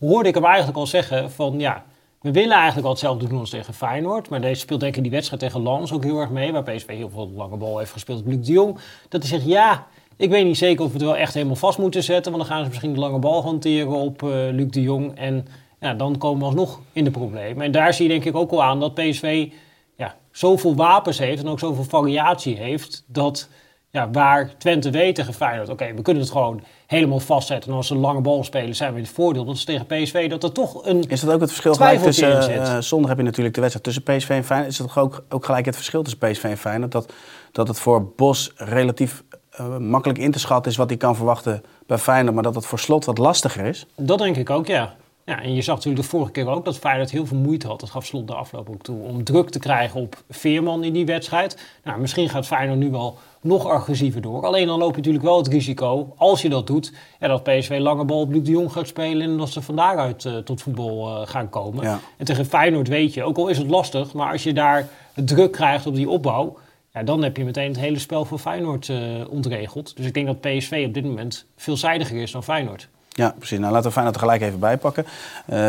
Hoorde 0.00 0.28
ik 0.28 0.34
hem 0.34 0.44
eigenlijk 0.44 0.76
al 0.76 0.86
zeggen 0.86 1.30
van 1.30 1.58
ja, 1.58 1.84
we 2.20 2.32
willen 2.32 2.56
eigenlijk 2.56 2.84
al 2.84 2.90
hetzelfde 2.90 3.28
doen 3.28 3.38
als 3.38 3.50
tegen 3.50 3.74
Feyenoord. 3.74 4.28
Maar 4.28 4.40
deze 4.40 4.60
speelt 4.60 4.80
denk 4.80 4.96
ik 4.96 5.02
die 5.02 5.10
wedstrijd 5.10 5.42
tegen 5.42 5.62
Lans 5.62 5.92
ook 5.92 6.04
heel 6.04 6.20
erg 6.20 6.30
mee, 6.30 6.52
waar 6.52 6.62
PSV 6.62 6.86
heel 6.86 7.10
veel 7.10 7.30
lange 7.30 7.56
bal 7.56 7.78
heeft 7.78 7.92
gespeeld 7.92 8.26
Luc 8.26 8.46
de 8.46 8.52
Jong. 8.52 8.78
Dat 9.08 9.22
hij 9.22 9.30
zegt 9.30 9.44
ja, 9.44 9.86
ik 10.16 10.30
weet 10.30 10.44
niet 10.44 10.56
zeker 10.56 10.84
of 10.84 10.92
we 10.92 10.96
het 10.98 11.06
wel 11.06 11.16
echt 11.16 11.34
helemaal 11.34 11.56
vast 11.56 11.78
moeten 11.78 12.02
zetten, 12.02 12.32
want 12.32 12.44
dan 12.44 12.52
gaan 12.52 12.62
ze 12.64 12.68
misschien 12.68 12.92
de 12.92 13.00
lange 13.00 13.18
bal 13.18 13.42
hanteren 13.42 13.92
op 13.92 14.22
eh, 14.22 14.28
Luc 14.30 14.70
de 14.70 14.82
Jong. 14.82 15.18
En 15.18 15.46
ja, 15.80 15.94
dan 15.94 16.18
komen 16.18 16.38
we 16.38 16.44
alsnog 16.44 16.80
in 16.92 17.04
de 17.04 17.10
problemen. 17.10 17.64
En 17.64 17.72
daar 17.72 17.94
zie 17.94 18.06
je 18.06 18.10
denk 18.12 18.24
ik 18.24 18.36
ook 18.36 18.50
al 18.50 18.62
aan 18.62 18.80
dat 18.80 18.94
PSV 18.94 19.48
ja, 19.96 20.14
zoveel 20.30 20.74
wapens 20.74 21.18
heeft 21.18 21.42
en 21.42 21.48
ook 21.48 21.58
zoveel 21.58 21.84
variatie 21.84 22.56
heeft, 22.56 23.04
dat 23.06 23.48
ja, 23.94 24.10
waar 24.10 24.54
Twente 24.58 24.90
weet 24.90 25.14
tegen 25.14 25.34
Feyenoord, 25.34 25.68
oké, 25.68 25.94
we 25.94 26.02
kunnen 26.02 26.22
het 26.22 26.32
gewoon 26.32 26.62
helemaal 26.86 27.20
vastzetten. 27.20 27.70
En 27.70 27.76
als 27.76 27.86
ze 27.86 27.94
een 27.94 28.00
lange 28.00 28.20
bal 28.20 28.44
spelen, 28.44 28.74
zijn 28.74 28.92
we 28.92 28.98
in 28.98 29.04
het 29.04 29.12
voordeel. 29.12 29.44
Dat 29.44 29.54
is 29.54 29.64
tegen 29.64 29.86
PSV 29.86 30.30
dat 30.30 30.42
er 30.42 30.52
toch 30.52 30.86
een... 30.86 31.04
Is 31.08 31.20
dat 31.20 31.34
ook 31.34 31.40
het 31.40 31.50
verschil 31.50 31.74
gelijk 31.74 32.00
tussen... 32.00 32.84
zondag 32.84 33.08
heb 33.08 33.18
je 33.18 33.24
natuurlijk 33.24 33.54
de 33.54 33.60
wedstrijd 33.60 33.84
tussen 33.86 34.02
PSV 34.02 34.28
en 34.28 34.44
Feyenoord. 34.44 34.70
Is 34.72 34.78
dat 34.78 34.86
toch 34.86 34.98
ook, 34.98 35.24
ook 35.28 35.44
gelijk 35.44 35.64
het 35.64 35.74
verschil 35.74 36.02
tussen 36.02 36.30
PSV 36.30 36.44
en 36.44 36.56
Feyenoord? 36.56 36.92
Dat, 36.92 37.12
dat 37.52 37.68
het 37.68 37.78
voor 37.78 38.12
Bos 38.16 38.52
relatief 38.56 39.22
eh, 39.50 39.76
makkelijk 39.76 40.18
in 40.18 40.30
te 40.30 40.38
schatten 40.38 40.70
is 40.70 40.76
wat 40.76 40.88
hij 40.88 40.98
kan 40.98 41.16
verwachten 41.16 41.62
bij 41.86 41.98
Feyenoord. 41.98 42.34
Maar 42.34 42.44
dat 42.44 42.54
het 42.54 42.66
voor 42.66 42.78
Slot 42.78 43.04
wat 43.04 43.18
lastiger 43.18 43.64
is. 43.66 43.86
Dat 43.96 44.18
denk 44.18 44.36
ik 44.36 44.50
ook, 44.50 44.66
ja. 44.66 44.94
ja. 45.24 45.42
En 45.42 45.54
je 45.54 45.62
zag 45.62 45.74
natuurlijk 45.74 46.02
de 46.02 46.10
vorige 46.10 46.32
keer 46.32 46.48
ook 46.48 46.64
dat 46.64 46.78
Feyenoord 46.78 47.10
heel 47.10 47.26
veel 47.26 47.36
moeite 47.38 47.66
had. 47.66 47.80
Dat 47.80 47.90
gaf 47.90 48.06
Slot 48.06 48.26
de 48.26 48.34
afloop 48.34 48.68
ook 48.68 48.82
toe. 48.82 49.02
Om 49.02 49.24
druk 49.24 49.50
te 49.50 49.58
krijgen 49.58 50.00
op 50.00 50.22
Veerman 50.30 50.84
in 50.84 50.92
die 50.92 51.06
wedstrijd. 51.06 51.58
Nou, 51.84 52.00
misschien 52.00 52.28
gaat 52.28 52.46
Feyenoord 52.46 52.78
nu 52.78 52.90
wel 52.90 53.18
nog 53.44 53.66
agressiever 53.66 54.20
door. 54.20 54.46
Alleen 54.46 54.66
dan 54.66 54.78
loop 54.78 54.90
je 54.90 54.96
natuurlijk 54.96 55.24
wel 55.24 55.36
het 55.36 55.48
risico, 55.48 56.14
als 56.16 56.42
je 56.42 56.48
dat 56.48 56.66
doet... 56.66 56.92
Ja, 57.20 57.28
dat 57.28 57.42
PSV 57.42 57.76
lange 57.80 58.04
bal 58.04 58.20
op 58.20 58.32
Luc 58.32 58.42
de 58.42 58.50
Jong 58.50 58.72
gaat 58.72 58.86
spelen... 58.86 59.30
en 59.30 59.36
dat 59.36 59.50
ze 59.50 59.62
van 59.62 59.76
daaruit 59.76 60.24
eh, 60.24 60.36
tot 60.36 60.62
voetbal 60.62 61.08
eh, 61.08 61.28
gaan 61.28 61.48
komen. 61.48 61.84
Ja. 61.84 62.00
En 62.16 62.24
tegen 62.24 62.46
Feyenoord 62.46 62.88
weet 62.88 63.14
je, 63.14 63.22
ook 63.22 63.36
al 63.36 63.48
is 63.48 63.58
het 63.58 63.70
lastig... 63.70 64.12
maar 64.12 64.32
als 64.32 64.42
je 64.42 64.52
daar 64.52 64.88
druk 65.14 65.52
krijgt 65.52 65.86
op 65.86 65.94
die 65.94 66.08
opbouw... 66.08 66.56
Ja, 66.92 67.02
dan 67.02 67.22
heb 67.22 67.36
je 67.36 67.44
meteen 67.44 67.68
het 67.68 67.78
hele 67.78 67.98
spel 67.98 68.24
voor 68.24 68.38
Feyenoord 68.38 68.88
eh, 68.88 68.98
ontregeld. 69.28 69.96
Dus 69.96 70.06
ik 70.06 70.14
denk 70.14 70.26
dat 70.26 70.40
PSV 70.40 70.84
op 70.86 70.94
dit 70.94 71.04
moment 71.04 71.46
veelzijdiger 71.56 72.22
is 72.22 72.30
dan 72.30 72.42
Feyenoord. 72.42 72.88
Ja, 73.08 73.34
precies. 73.38 73.58
Nou, 73.58 73.72
laten 73.72 73.86
we 73.86 73.92
Feyenoord 73.92 74.16
er 74.16 74.22
gelijk 74.22 74.42
even 74.42 74.58
bij 74.58 74.76
pakken. 74.76 75.04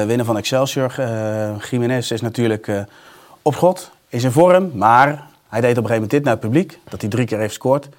Winnen 0.07 0.25
van 0.25 0.37
Excelsior. 0.37 0.93
Jiménez 1.69 2.11
is 2.11 2.21
natuurlijk 2.21 2.85
op 3.41 3.55
god, 3.55 3.91
is 4.09 4.23
in 4.23 4.31
vorm. 4.31 4.71
Maar 4.73 5.27
hij 5.55 5.63
deed 5.63 5.77
op 5.77 5.83
een 5.83 5.89
gegeven 5.89 5.93
moment 5.93 6.11
dit 6.11 6.23
naar 6.23 6.33
het 6.33 6.41
publiek. 6.41 6.79
Dat 6.89 7.01
hij 7.01 7.09
drie 7.09 7.25
keer 7.25 7.37
heeft 7.37 7.49
gescoord. 7.49 7.89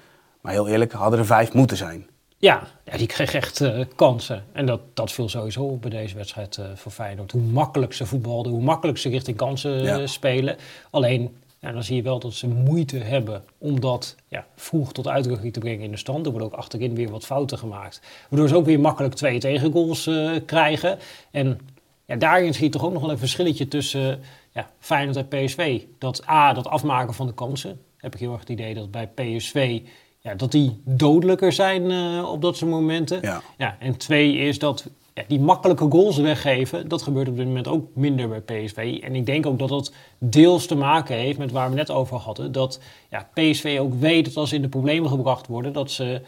Maar 0.41 0.51
heel 0.51 0.67
eerlijk, 0.67 0.91
hadden 0.91 1.19
er 1.19 1.25
vijf 1.25 1.53
moeten 1.53 1.77
zijn. 1.77 2.07
Ja, 2.37 2.67
ja 2.85 2.97
die 2.97 3.07
kreeg 3.07 3.33
echt 3.33 3.61
eh, 3.61 3.79
kansen. 3.95 4.45
En 4.51 4.65
dat, 4.65 4.81
dat 4.93 5.11
viel 5.11 5.29
sowieso 5.29 5.63
op 5.63 5.81
bij 5.81 5.89
deze 5.89 6.15
wedstrijd 6.15 6.57
eh, 6.57 6.65
voor 6.75 6.91
Feyenoord. 6.91 7.31
Hoe 7.31 7.41
makkelijk 7.41 7.93
ze 7.93 8.05
voetbalden, 8.05 8.51
hoe 8.51 8.61
makkelijk 8.61 8.97
ze 8.97 9.09
richting 9.09 9.37
kansen 9.37 9.79
eh, 9.79 9.83
Ja. 9.85 10.07
spelen. 10.07 10.57
Alleen, 10.89 11.35
ja, 11.59 11.71
dan 11.71 11.83
zie 11.83 11.95
je 11.95 12.01
wel 12.01 12.19
dat 12.19 12.33
ze 12.33 12.47
moeite 12.47 12.97
hebben 12.97 13.43
om 13.57 13.79
dat 13.79 14.15
ja, 14.27 14.45
vroeg 14.55 14.93
tot 14.93 15.07
uitdrukking 15.07 15.53
te 15.53 15.59
brengen 15.59 15.83
in 15.85 15.91
de 15.91 15.97
stand. 15.97 16.25
Er 16.25 16.31
worden 16.31 16.49
ook 16.51 16.57
achterin 16.57 16.95
weer 16.95 17.09
wat 17.09 17.25
fouten 17.25 17.57
gemaakt. 17.57 18.01
Waardoor 18.29 18.49
ze 18.49 18.55
ook 18.55 18.65
weer 18.65 18.79
makkelijk 18.79 19.13
twee 19.15 19.39
tegengoals 19.39 20.09
krijgen. 20.45 20.97
En 21.31 21.59
ja, 22.05 22.15
daarin 22.15 22.53
zie 22.53 22.63
je 22.63 22.69
toch 22.69 22.85
ook 22.85 22.93
nog 22.93 23.01
wel 23.01 23.11
een 23.11 23.17
verschilletje 23.17 23.67
tussen 23.67 24.19
ja, 24.57 24.69
Feyenoord 24.79 25.17
en 25.17 25.27
PSV. 25.27 25.81
Dat 25.97 26.27
A, 26.29 26.53
dat 26.53 26.67
afmaken 26.67 27.13
van 27.13 27.27
de 27.27 27.33
kansen. 27.33 27.81
Heb 27.97 28.13
ik 28.13 28.19
heel 28.19 28.31
erg 28.31 28.39
het 28.39 28.49
idee 28.49 28.73
dat 28.73 28.91
bij 28.91 29.07
PSV... 29.07 29.81
Ja, 30.19 30.35
dat 30.35 30.51
die 30.51 30.81
dodelijker 30.85 31.51
zijn 31.51 31.91
eh, 31.91 32.29
op 32.31 32.41
dat 32.41 32.57
soort 32.57 32.71
momenten. 32.71 33.21
Ja. 33.21 33.41
Ja, 33.57 33.75
en 33.79 33.97
twee 33.97 34.35
is 34.35 34.59
dat 34.59 34.89
ja, 35.13 35.23
die 35.27 35.39
makkelijke 35.39 35.87
goals 35.89 36.17
weggeven, 36.17 36.87
dat 36.87 37.01
gebeurt 37.01 37.27
op 37.27 37.35
dit 37.35 37.45
moment 37.45 37.67
ook 37.67 37.87
minder 37.93 38.27
bij 38.27 38.41
PSV. 38.41 38.99
En 39.03 39.15
ik 39.15 39.25
denk 39.25 39.45
ook 39.45 39.59
dat 39.59 39.69
dat 39.69 39.93
deels 40.17 40.65
te 40.65 40.75
maken 40.75 41.15
heeft 41.15 41.37
met 41.37 41.51
waar 41.51 41.69
we 41.69 41.75
net 41.75 41.91
over 41.91 42.17
hadden. 42.17 42.51
Dat 42.51 42.79
ja, 43.09 43.29
PSV 43.33 43.77
ook 43.81 43.93
weet 43.93 44.25
dat 44.25 44.37
als 44.37 44.49
ze 44.49 44.55
in 44.55 44.61
de 44.61 44.69
problemen 44.69 45.09
gebracht 45.09 45.47
worden, 45.47 45.73
dat 45.73 45.91
ze 45.91 46.21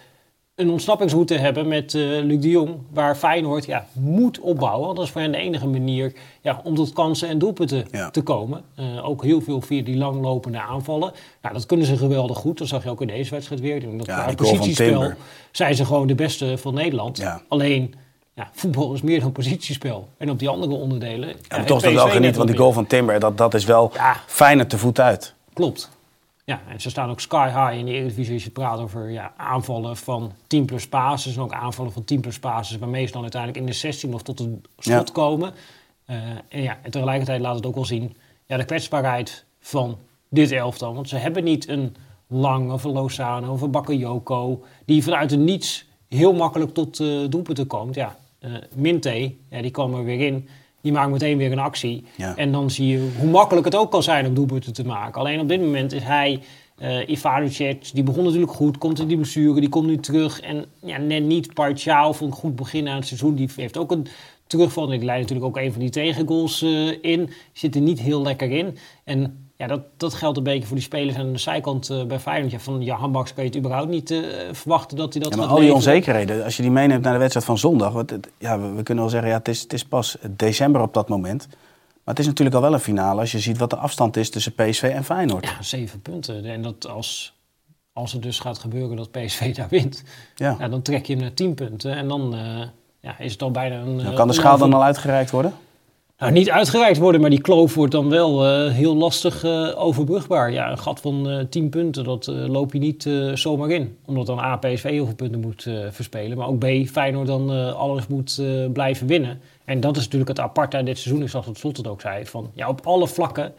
een 0.60 0.70
ontsnappingsroute 0.70 1.38
hebben 1.38 1.68
met 1.68 1.94
uh, 1.94 2.24
Luc 2.24 2.42
de 2.42 2.50
Jong, 2.50 2.76
waar 2.94 3.16
Feyenoord 3.16 3.66
ja, 3.66 3.86
moet 3.94 4.40
opbouwen. 4.40 4.86
Want 4.86 4.98
dat 4.98 5.06
is 5.06 5.12
voor 5.12 5.22
hen 5.22 5.32
de 5.32 5.38
enige 5.38 5.68
manier 5.68 6.14
ja, 6.42 6.62
om 6.64 6.76
tot 6.76 6.94
kansen 6.94 7.30
en 7.30 7.40
doelpunten 7.40 8.12
te 8.12 8.22
komen. 8.22 8.64
Uh, 8.80 9.08
ook 9.08 9.24
heel 9.24 9.42
veel 9.42 9.62
via 9.62 9.84
die 9.84 9.98
langlopende 9.98 10.60
aanvallen. 10.60 11.12
Nou, 11.42 11.54
dat 11.54 11.66
kunnen 11.66 11.86
ze 11.86 11.98
geweldig 11.98 12.38
goed. 12.38 12.58
Dat 12.58 12.68
zag 12.68 12.84
je 12.84 12.90
ook 12.90 13.02
in 13.02 13.08
deze 13.08 13.32
wedstrijd 13.32 13.62
weer. 13.62 13.98
Dat 13.98 14.06
ja, 14.06 14.34
positiespel 14.36 15.12
zijn 15.52 15.76
ze 15.76 15.86
gewoon 15.86 16.08
de 16.08 16.16
beste 16.16 16.58
van 16.58 16.74
Nederland. 16.74 17.24
Alleen 17.48 17.96
ja, 18.34 18.50
voetbal 18.54 18.94
is 18.94 19.02
meer 19.02 19.20
dan 19.20 19.32
positiespel. 19.32 20.08
En 20.18 20.30
op 20.30 20.40
die 20.40 20.50
andere 20.50 20.74
onderdelen. 20.74 21.28
Ja, 21.28 21.36
maar 21.50 21.66
toch 21.66 21.82
dat 21.82 21.94
wel 21.94 22.08
genieten, 22.10 22.38
want 22.38 22.50
die 22.50 22.58
goal 22.58 22.72
van 22.72 22.88
Timber, 22.88 23.20
dat, 23.20 23.38
dat 23.38 23.54
is 23.54 23.66
wel 23.66 23.92
ja. 23.94 24.16
fijner 24.26 24.68
te 24.68 24.78
voet 24.78 25.00
uit. 25.00 25.34
Klopt. 25.54 25.90
Ja, 26.50 26.62
en 26.68 26.82
ze 26.82 26.90
staan 26.90 27.10
ook 27.10 27.20
sky 27.20 27.48
high 27.48 27.80
in 27.80 27.86
de 27.86 27.92
Eredivisie 27.92 28.34
als 28.34 28.44
je 28.44 28.50
praat 28.50 28.80
over 28.80 29.10
ja, 29.10 29.34
aanvallen 29.38 29.98
van 29.98 30.32
10 30.48 30.66
plus 30.66 30.88
passes. 30.88 31.36
En 31.36 31.42
ook 31.42 31.54
aanvallen 31.54 31.92
van 31.92 32.04
10 32.04 32.22
plus 32.22 32.40
passes 32.40 32.78
waarmee 32.78 33.06
ze 33.06 33.12
dan 33.12 33.22
uiteindelijk 33.22 33.62
in 33.62 33.68
de 33.70 33.78
16 33.78 34.14
of 34.14 34.22
tot 34.22 34.40
een 34.40 34.64
schot 34.78 35.12
komen. 35.12 35.54
Uh, 36.10 36.16
en, 36.48 36.62
ja, 36.62 36.78
en 36.82 36.92
tegelijkertijd 36.92 37.42
laat 37.42 37.56
het 37.56 37.66
ook 37.66 37.76
wel 37.76 37.86
zien 37.86 38.16
ja, 38.46 38.58
de 38.58 38.66
kwetsbaarheid 38.66 39.46
van 39.60 39.98
dit 40.30 40.52
elftal. 40.52 40.94
Want 40.94 41.10
ze 41.10 41.16
hebben 41.16 41.44
niet 41.44 41.68
een 41.68 41.96
Lang 42.28 42.72
of 42.72 42.84
een 42.84 42.92
Lozano 42.92 43.52
of 43.52 43.62
een 43.62 43.72
Bakayoko... 43.72 44.64
die 44.86 45.04
vanuit 45.04 45.32
het 45.32 45.40
niets 45.40 45.86
heel 46.08 46.34
makkelijk 46.34 46.74
tot 46.74 47.00
uh, 47.00 47.30
doelpunten 47.30 47.68
komt. 47.68 47.96
Ja, 47.96 48.18
uh, 48.40 48.52
Minte, 48.76 49.36
ja, 49.50 49.62
die 49.62 49.72
kwam 49.72 49.94
er 49.94 50.04
weer 50.04 50.26
in. 50.26 50.50
Die 50.82 50.92
maakt 50.92 51.12
meteen 51.12 51.38
weer 51.38 51.52
een 51.52 51.60
actie. 51.60 52.04
En 52.36 52.52
dan 52.52 52.70
zie 52.70 52.88
je 52.88 53.10
hoe 53.20 53.30
makkelijk 53.30 53.66
het 53.66 53.76
ook 53.76 53.92
kan 53.92 54.04
zijn 54.04 54.26
om 54.26 54.34
doelpunten 54.34 54.74
te 54.74 54.86
maken. 54.86 55.22
Alleen 55.22 55.40
op 55.40 55.48
dit 55.48 55.62
moment 55.62 55.94
is 55.94 56.04
hij, 56.04 56.40
uh, 56.82 57.78
die 57.94 58.04
begon 58.04 58.24
natuurlijk 58.24 58.52
goed, 58.52 58.78
komt 58.78 59.00
in 59.00 59.08
die 59.08 59.18
blessure, 59.18 59.60
die 59.60 59.70
komt 59.70 59.88
nu 59.88 59.98
terug. 59.98 60.42
En 60.42 60.66
ja, 60.82 60.98
net 60.98 61.24
niet 61.24 61.54
Partiaal 61.54 62.14
van 62.14 62.28
een 62.28 62.34
goed 62.34 62.56
begin 62.56 62.88
aan 62.88 62.96
het 62.96 63.08
seizoen. 63.08 63.36
Die 63.36 63.50
heeft 63.56 63.78
ook 63.78 63.92
een 63.92 64.08
terugval. 64.48 64.88
Die 64.88 65.04
leidt 65.04 65.22
natuurlijk 65.22 65.48
ook 65.48 65.64
een 65.64 65.72
van 65.72 65.82
die 65.82 65.90
tegengoals 65.90 66.62
uh, 66.62 66.98
in. 67.02 67.30
Zit 67.54 67.76
er 67.76 67.82
niet 67.82 68.00
heel 68.00 68.22
lekker 68.22 68.52
in. 68.52 68.78
En 69.04 69.49
ja, 69.60 69.68
dat, 69.68 69.82
dat 69.98 70.14
geldt 70.14 70.38
een 70.38 70.44
beetje 70.44 70.68
voor 70.68 70.76
die 70.76 70.86
spelers 70.86 71.18
aan 71.18 71.32
de 71.32 71.38
zijkant 71.38 71.90
uh, 71.90 72.04
bij 72.04 72.20
Feyenoord. 72.20 72.52
Ja, 72.52 72.60
van 72.60 72.82
ja, 72.82 72.96
Hambaks 72.96 73.34
kan 73.34 73.44
je 73.44 73.50
het 73.50 73.60
überhaupt 73.60 73.90
niet 73.90 74.12
uh, 74.12 74.26
verwachten 74.52 74.98
dat 74.98 75.14
hij 75.14 75.22
dat 75.22 75.34
ja, 75.34 75.40
maar 75.40 75.50
al 75.50 75.60
die 75.60 75.74
onzekerheden, 75.74 76.44
als 76.44 76.56
je 76.58 76.62
die 76.62 76.72
meeneemt 76.72 77.04
naar 77.04 77.14
de 77.14 77.20
wedstrijd 77.20 77.46
van 77.46 77.58
zondag... 77.58 77.94
Wat, 77.94 78.14
ja, 78.38 78.60
we, 78.60 78.72
we, 78.72 78.84
kunnen 78.84 79.04
wel 79.04 79.14
zeggen, 79.14 79.30
ja, 79.30 79.38
het, 79.38 79.48
is, 79.48 79.62
het 79.62 79.74
is 79.74 79.86
pas 79.86 80.18
december 80.30 80.82
op 80.82 80.94
dat 80.94 81.10
moment... 81.10 81.48
Maar 82.04 82.18
het 82.18 82.20
is 82.20 82.26
natuurlijk 82.26 82.56
al 82.56 82.62
wel 82.62 82.74
een 82.74 82.80
finale 82.80 83.20
als 83.20 83.32
je 83.32 83.40
ziet 83.40 83.58
wat 83.58 83.70
de 83.70 83.76
afstand 83.76 84.18
is 84.18 84.30
tussen 84.30 84.54
PSV 84.54 84.84
en 84.84 85.04
Feyenoord. 85.04 85.46
Ja, 85.46 85.62
zeven 85.62 86.02
punten. 86.02 86.46
En 86.46 86.62
dat 86.62 86.88
als, 86.88 87.34
als 87.94 88.12
het 88.12 88.22
dus 88.22 88.40
gaat 88.40 88.60
gebeuren 88.60 88.98
dat 88.98 89.12
PSV 89.12 89.56
daar 89.56 89.70
wint, 89.70 90.04
ja. 90.36 90.56
ja 90.60 90.68
dan 90.68 90.82
trek 90.82 91.06
je 91.06 91.14
hem 91.14 91.22
naar 91.22 91.34
tien 91.34 91.54
punten. 91.54 91.96
En 91.96 92.08
dan 92.08 92.36
uh, 92.36 92.62
ja, 93.00 93.20
is 93.20 93.32
het 93.32 93.42
al 93.42 93.52
bijna 93.52 93.80
een... 93.80 93.96
Nou, 93.96 94.16
kan 94.16 94.28
de 94.28 94.34
schaal 94.34 94.58
dan 94.58 94.74
al 94.74 94.84
uitgereikt 94.84 95.32
worden? 95.32 95.54
Nou, 96.20 96.32
niet 96.32 96.50
uitgereikt 96.50 96.98
worden, 96.98 97.22
maar 97.22 97.30
die 97.30 97.42
kloof 97.42 97.76
wordt 97.76 97.92
dan 97.92 98.10
wel 98.10 98.46
uh, 98.46 98.74
heel 98.74 98.96
lastig 98.96 99.44
uh, 99.44 99.72
overbrugbaar. 99.76 100.52
Ja, 100.52 100.72
een 100.72 100.78
gat 100.78 101.00
van 101.00 101.32
uh, 101.32 101.44
10 101.50 101.70
punten, 101.70 102.04
dat 102.04 102.28
loop 102.28 102.74
je 102.74 102.80
niet 102.80 103.10
zomaar 103.34 103.70
in. 103.70 103.98
Omdat 104.06 104.26
dan 104.26 104.40
A, 104.40 104.56
PSV 104.56 104.84
heel 104.84 105.06
veel 105.06 105.16
punten 105.16 105.40
moet 105.40 105.68
verspelen. 105.90 106.38
Maar 106.38 106.48
ook 106.48 106.60
B, 106.60 106.88
Feyenoord 106.88 107.28
dan 107.28 107.76
alles 107.76 108.08
moet 108.08 108.42
blijven 108.74 109.08
winnen. 109.08 109.42
En 109.66 109.80
dat 109.80 109.98
is 109.98 110.04
natuurlijk 110.04 110.30
het 110.30 110.40
aparte 110.40 110.78
aan 110.78 110.86
dit 110.86 110.98
seizoen. 110.98 111.24
Ik 111.24 111.30
zag 111.30 111.46
dat 111.46 111.58
Slot 111.58 111.78
het 111.78 111.88
ook 111.88 112.02
zei. 112.02 112.26
Van, 112.26 112.52
ja, 112.54 112.68
op 112.70 112.82
alle 112.84 113.08
vlakken 113.08 113.54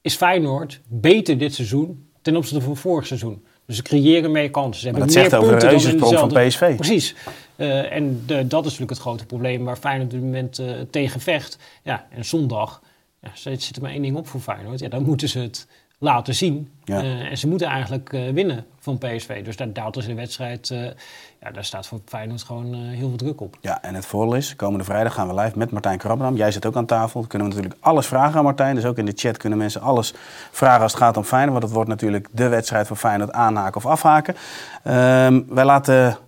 is 0.00 0.16
Feyenoord 0.16 0.80
beter 0.88 1.38
dit 1.38 1.54
seizoen 1.54 2.06
ten 2.22 2.36
opzichte 2.36 2.64
van 2.64 2.76
vorig 2.76 3.06
seizoen. 3.06 3.44
Dus 3.70 3.78
ze 3.78 3.84
creëren 3.84 4.30
meer 4.30 4.50
kansen. 4.50 4.80
Ze 4.80 4.88
hebben 4.88 5.06
dat 5.06 5.14
meer 5.14 5.24
zegt 5.24 5.42
over 5.42 5.58
de 5.58 5.66
reuzensprong 5.66 6.18
van 6.18 6.28
PSV. 6.28 6.76
Precies. 6.76 7.14
Uh, 7.56 7.92
en 7.92 8.22
de, 8.26 8.46
dat 8.46 8.60
is 8.60 8.64
natuurlijk 8.64 8.90
het 8.90 8.98
grote 8.98 9.26
probleem 9.26 9.64
waar 9.64 9.76
Feyenoord 9.76 10.06
op 10.06 10.10
dit 10.10 10.22
moment 10.22 10.58
uh, 10.58 10.70
tegen 10.90 11.20
vecht. 11.20 11.58
Ja, 11.82 12.06
en 12.10 12.24
zondag 12.24 12.82
ja, 13.20 13.30
zit 13.34 13.76
er 13.76 13.82
maar 13.82 13.90
één 13.90 14.02
ding 14.02 14.16
op 14.16 14.26
voor 14.26 14.40
Feyenoord. 14.40 14.80
Ja, 14.80 14.88
dan 14.88 15.02
moeten 15.02 15.28
ze 15.28 15.38
het 15.38 15.66
laten 16.00 16.34
zien. 16.34 16.70
Ja. 16.84 17.02
Uh, 17.02 17.30
en 17.30 17.38
ze 17.38 17.48
moeten 17.48 17.66
eigenlijk 17.66 18.10
winnen 18.10 18.64
van 18.78 18.98
PSV. 18.98 19.44
Dus 19.44 19.56
daar 19.56 19.72
daalt 19.72 19.94
dus 19.94 20.06
de 20.06 20.14
wedstrijd. 20.14 20.68
ja, 21.40 21.50
daar 21.52 21.64
staat 21.64 21.86
voor 21.86 22.00
Feyenoord 22.04 22.42
gewoon 22.42 22.74
heel 22.74 23.08
veel 23.08 23.16
druk 23.16 23.40
op. 23.40 23.56
Ja, 23.60 23.82
en 23.82 23.94
het 23.94 24.06
voordeel 24.06 24.34
is, 24.34 24.56
komende 24.56 24.84
vrijdag 24.84 25.14
gaan 25.14 25.28
we 25.28 25.40
live 25.40 25.58
met 25.58 25.70
Martijn 25.70 25.98
Krabbenam. 25.98 26.36
Jij 26.36 26.50
zit 26.50 26.66
ook 26.66 26.76
aan 26.76 26.86
tafel. 26.86 27.20
Dan 27.20 27.28
kunnen 27.28 27.48
we 27.48 27.54
natuurlijk 27.54 27.82
alles 27.84 28.06
vragen 28.06 28.38
aan 28.38 28.44
Martijn. 28.44 28.74
Dus 28.74 28.84
ook 28.84 28.98
in 28.98 29.06
de 29.06 29.12
chat 29.14 29.36
kunnen 29.36 29.58
mensen 29.58 29.80
alles 29.80 30.14
vragen 30.50 30.82
als 30.82 30.92
het 30.92 31.02
gaat 31.02 31.16
om 31.16 31.24
Feyenoord. 31.24 31.52
Want 31.52 31.64
het 31.64 31.72
wordt 31.72 31.88
natuurlijk 31.88 32.28
de 32.32 32.48
wedstrijd 32.48 32.86
van 32.86 32.96
Feyenoord 32.96 33.32
aanhaken 33.32 33.76
of 33.76 33.86
afhaken. 33.86 34.34
Um, 34.84 35.46
wij 35.48 35.64
laten 35.64 36.18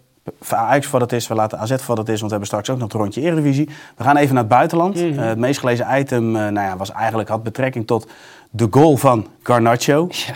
Ajax 0.49 0.87
voor 0.87 0.99
dat 0.99 1.12
is, 1.12 1.29
we 1.29 1.35
laten 1.35 1.59
AZ 1.59 1.76
voor 1.76 1.97
dat 1.97 2.09
is, 2.09 2.21
want 2.21 2.33
we 2.33 2.38
hebben 2.38 2.47
straks 2.47 2.71
ook 2.71 2.79
nog 2.79 2.93
het 2.93 3.00
rondje 3.00 3.21
Eredivisie. 3.21 3.69
We 3.97 4.05
gaan 4.05 4.17
even 4.17 4.35
naar 4.35 4.43
het 4.43 4.52
buitenland. 4.52 4.97
Mm 4.97 5.19
het 5.19 5.38
meest 5.38 5.61
gelezen 5.61 5.87
item 5.99 6.37
uh, 6.37 6.43
nou 6.43 6.67
ja, 6.67 6.76
was 6.76 6.91
eigenlijk, 6.91 7.29
had 7.29 7.43
betrekking 7.43 7.87
tot 7.87 8.11
de 8.50 8.67
goal 8.71 8.97
van 8.97 9.26
Garnacho. 9.43 10.09
Ja. 10.11 10.35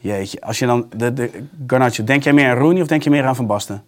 Jeetje, 0.00 0.40
als 0.40 0.58
je 0.58 0.66
dan, 0.66 0.88
de, 0.96 1.12
de, 1.12 1.46
Garnacho, 1.66 2.04
denk 2.04 2.22
jij 2.22 2.32
meer 2.32 2.50
aan 2.50 2.56
Rooney 2.56 2.82
of 2.82 2.88
denk 2.88 3.02
je 3.02 3.10
meer 3.10 3.24
aan 3.24 3.36
Van 3.36 3.46
Basten? 3.46 3.84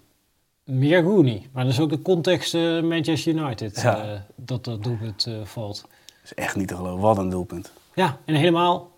Meer 0.65 1.03
Rooney, 1.03 1.49
maar 1.53 1.65
dat 1.65 1.73
is 1.73 1.81
ook 1.81 1.91
de 1.91 2.03
context 2.03 2.55
uh, 2.55 2.83
Manchester 2.83 3.35
United 3.35 3.81
ja. 3.81 4.25
dat 4.37 4.65
dat 4.65 4.83
doelpunt 4.83 5.29
valt. 5.45 5.81
Dat 5.81 6.25
is 6.25 6.35
echt 6.35 6.57
niet 6.57 6.69
te 6.69 6.77
geloven, 6.77 7.01
wat 7.01 7.19
een 7.19 7.31
doelpunt. 7.31 7.73
Ja, 7.95 8.17
en 8.25 8.35
helemaal, 8.35 8.91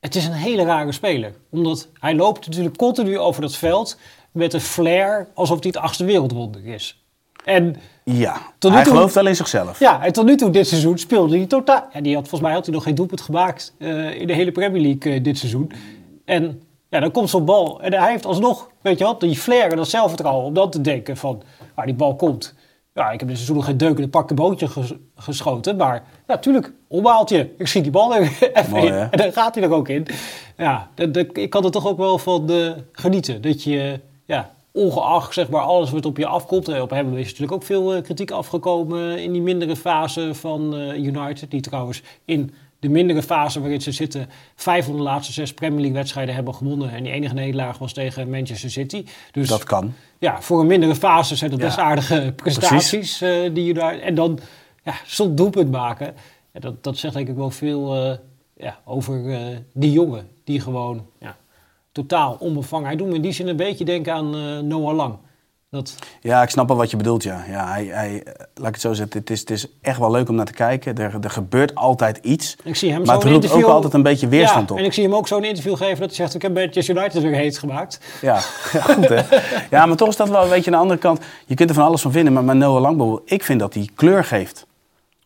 het 0.00 0.14
is 0.14 0.26
een 0.26 0.32
hele 0.32 0.64
rare 0.64 0.92
speler. 0.92 1.34
Omdat 1.50 1.88
hij 1.92 2.14
loopt 2.14 2.46
natuurlijk 2.46 2.76
continu 2.76 3.18
over 3.18 3.40
dat 3.42 3.56
veld 3.56 3.98
met 4.38 4.52
een 4.52 4.60
flair 4.60 5.28
alsof 5.34 5.58
hij 5.60 5.68
het 5.68 5.82
achtste 5.82 6.04
wereldwonder 6.04 6.66
is. 6.66 7.02
En 7.44 7.76
ja, 8.04 8.40
tot 8.58 8.70
nu 8.70 8.76
hij 8.76 8.84
toe, 8.84 8.94
gelooft 8.94 9.14
wel 9.14 9.26
in 9.26 9.36
zichzelf. 9.36 9.78
Ja, 9.78 10.04
en 10.04 10.12
tot 10.12 10.24
nu 10.24 10.36
toe 10.36 10.50
dit 10.50 10.68
seizoen 10.68 10.98
speelde 10.98 11.36
hij 11.36 11.46
totaal... 11.46 11.88
Ja, 11.92 12.00
die 12.00 12.14
had, 12.14 12.28
volgens 12.28 12.42
mij 12.42 12.52
had 12.52 12.66
hij 12.66 12.74
nog 12.74 12.82
geen 12.82 12.94
doelpunt 12.94 13.20
gemaakt 13.20 13.74
uh, 13.78 14.20
in 14.20 14.26
de 14.26 14.32
hele 14.32 14.52
Premier 14.52 14.82
League 14.82 15.12
uh, 15.12 15.22
dit 15.22 15.38
seizoen. 15.38 15.72
En 16.24 16.62
ja, 16.88 17.00
dan 17.00 17.10
komt 17.10 17.30
zo'n 17.30 17.44
bal 17.44 17.80
en 17.80 17.92
hij 17.92 18.10
heeft 18.10 18.26
alsnog, 18.26 18.70
weet 18.80 18.98
je 18.98 19.04
wat, 19.04 19.20
die 19.20 19.36
flair 19.36 19.70
en 19.70 19.76
dat 19.76 19.88
zelfvertrouwen 19.88 20.44
om 20.44 20.54
dan 20.54 20.70
te 20.70 20.80
denken 20.80 21.16
van, 21.16 21.42
waar 21.74 21.86
die 21.86 21.94
bal 21.94 22.16
komt. 22.16 22.54
Ja, 22.94 23.10
ik 23.10 23.18
heb 23.18 23.28
dit 23.28 23.36
seizoen 23.36 23.56
nog 23.56 23.64
geen 23.64 23.76
deuk 23.76 23.96
in 23.96 24.02
een 24.02 24.10
pakken 24.10 24.36
bootje 24.36 24.68
geschoten, 25.16 25.76
maar 25.76 26.02
natuurlijk, 26.26 26.72
ja, 26.88 27.24
je. 27.26 27.54
Ik 27.58 27.66
zie 27.66 27.82
die 27.82 27.90
bal 27.90 28.14
er 28.14 28.22
even 28.52 28.76
in 28.76 28.92
en 28.92 29.18
dan 29.18 29.32
gaat 29.32 29.54
hij 29.54 29.64
er 29.64 29.72
ook 29.72 29.88
in. 29.88 30.06
Ja, 30.56 30.88
ik 31.32 31.50
kan 31.50 31.64
er 31.64 31.70
toch 31.70 31.86
ook 31.86 31.98
wel 31.98 32.18
van 32.18 32.50
uh, 32.50 32.72
genieten, 32.92 33.42
dat 33.42 33.62
je 33.62 34.00
ja, 34.28 34.54
ongeacht 34.72 35.34
zeg 35.34 35.48
maar, 35.48 35.60
alles 35.60 35.90
wat 35.90 36.06
op 36.06 36.16
je 36.16 36.26
afkomt. 36.26 36.68
Eh, 36.68 36.80
op 36.80 36.90
hem 36.90 37.16
is 37.16 37.24
natuurlijk 37.24 37.52
ook 37.52 37.62
veel 37.62 37.96
uh, 37.96 38.02
kritiek 38.02 38.30
afgekomen 38.30 39.22
in 39.22 39.32
die 39.32 39.42
mindere 39.42 39.76
fase 39.76 40.34
van 40.34 40.74
uh, 40.74 41.04
United. 41.04 41.50
Die 41.50 41.60
trouwens 41.60 42.02
in 42.24 42.54
de 42.78 42.88
mindere 42.88 43.22
fase 43.22 43.60
waarin 43.60 43.80
ze 43.80 43.92
zitten 43.92 44.28
vijf 44.54 44.84
van 44.84 44.96
de 44.96 45.02
laatste 45.02 45.32
zes 45.32 45.54
Premier 45.54 45.80
League 45.80 45.96
wedstrijden 45.96 46.34
hebben 46.34 46.54
gewonnen. 46.54 46.90
En 46.90 47.02
die 47.02 47.12
enige 47.12 47.34
nederlaag 47.34 47.78
was 47.78 47.92
tegen 47.92 48.30
Manchester 48.30 48.70
City. 48.70 49.04
Dus 49.32 49.48
dat 49.48 49.64
kan. 49.64 49.94
Ja, 50.18 50.42
voor 50.42 50.60
een 50.60 50.66
mindere 50.66 50.94
fase 50.94 51.36
zijn 51.36 51.50
dat 51.50 51.60
best 51.60 51.78
aardige 51.78 52.32
prestaties. 52.36 53.18
die 53.52 53.68
United, 53.68 54.00
en 54.00 54.14
dan 54.14 54.38
ja, 54.84 54.94
zonder 55.06 55.36
doelpunt 55.36 55.70
maken. 55.70 56.14
Ja, 56.52 56.60
dat, 56.60 56.84
dat 56.84 56.96
zegt 56.96 57.14
denk 57.14 57.28
ik 57.28 57.36
wel 57.36 57.50
veel 57.50 57.94
ja, 58.56 58.78
over 58.84 59.22
die 59.72 59.92
jongen. 59.92 60.28
Die 60.44 60.60
gewoon... 60.60 61.06
Ja, 61.18 61.36
totaal 61.98 62.36
onbevangen. 62.38 62.86
Hij 62.86 62.96
doet 62.96 63.08
me 63.08 63.14
in 63.14 63.22
die 63.22 63.32
zin 63.32 63.48
een 63.48 63.56
beetje 63.56 63.84
denken 63.84 64.12
aan 64.12 64.36
uh, 64.36 64.58
Noah 64.58 64.96
Lang. 64.96 65.16
Dat... 65.70 65.94
Ja, 66.20 66.42
ik 66.42 66.48
snap 66.48 66.68
wel 66.68 66.76
wat 66.76 66.90
je 66.90 66.96
bedoelt, 66.96 67.22
ja. 67.22 67.44
ja 67.48 67.68
hij, 67.68 67.84
hij, 67.84 68.22
eh, 68.22 68.32
laat 68.54 68.68
ik 68.68 68.72
het 68.72 68.80
zo 68.80 68.92
zeggen, 68.92 69.18
het 69.18 69.30
is, 69.30 69.40
het 69.40 69.50
is 69.50 69.66
echt 69.80 69.98
wel 69.98 70.10
leuk 70.10 70.28
om 70.28 70.34
naar 70.34 70.46
te 70.46 70.52
kijken. 70.52 70.96
Er, 70.96 71.18
er 71.20 71.30
gebeurt 71.30 71.74
altijd 71.74 72.16
iets. 72.16 72.56
Ik 72.64 72.76
zie 72.76 72.92
hem 72.92 73.02
maar 73.02 73.14
het 73.14 73.24
roept 73.24 73.50
ook 73.50 73.64
altijd 73.64 73.94
een 73.94 74.02
beetje 74.02 74.28
weerstand 74.28 74.68
ja, 74.68 74.74
op. 74.74 74.80
En 74.80 74.86
ik 74.86 74.92
zie 74.92 75.04
hem 75.04 75.14
ook 75.14 75.28
zo'n 75.28 75.44
interview 75.44 75.76
geven 75.76 75.98
dat 75.98 76.08
hij 76.08 76.16
zegt... 76.16 76.34
ik 76.34 76.42
heb 76.42 76.54
Manchester 76.54 76.96
United 76.96 77.22
weer 77.22 77.34
heet 77.34 77.58
gemaakt. 77.58 78.00
Ja, 78.20 78.34
ja, 78.72 78.80
goed 78.80 79.08
hè. 79.08 79.22
ja, 79.70 79.86
maar 79.86 79.96
toch 79.96 80.08
is 80.08 80.16
dat 80.16 80.28
wel 80.28 80.42
een 80.42 80.48
beetje 80.48 80.70
aan 80.70 80.76
de 80.76 80.82
andere 80.82 81.00
kant. 81.00 81.20
Je 81.46 81.54
kunt 81.54 81.68
er 81.68 81.74
van 81.74 81.84
alles 81.84 82.00
van 82.00 82.12
vinden, 82.12 82.32
maar 82.32 82.44
met 82.44 82.56
Noah 82.56 82.80
Lang, 82.80 83.20
ik 83.24 83.44
vind 83.44 83.60
dat 83.60 83.74
hij 83.74 83.88
kleur 83.94 84.24
geeft. 84.24 84.66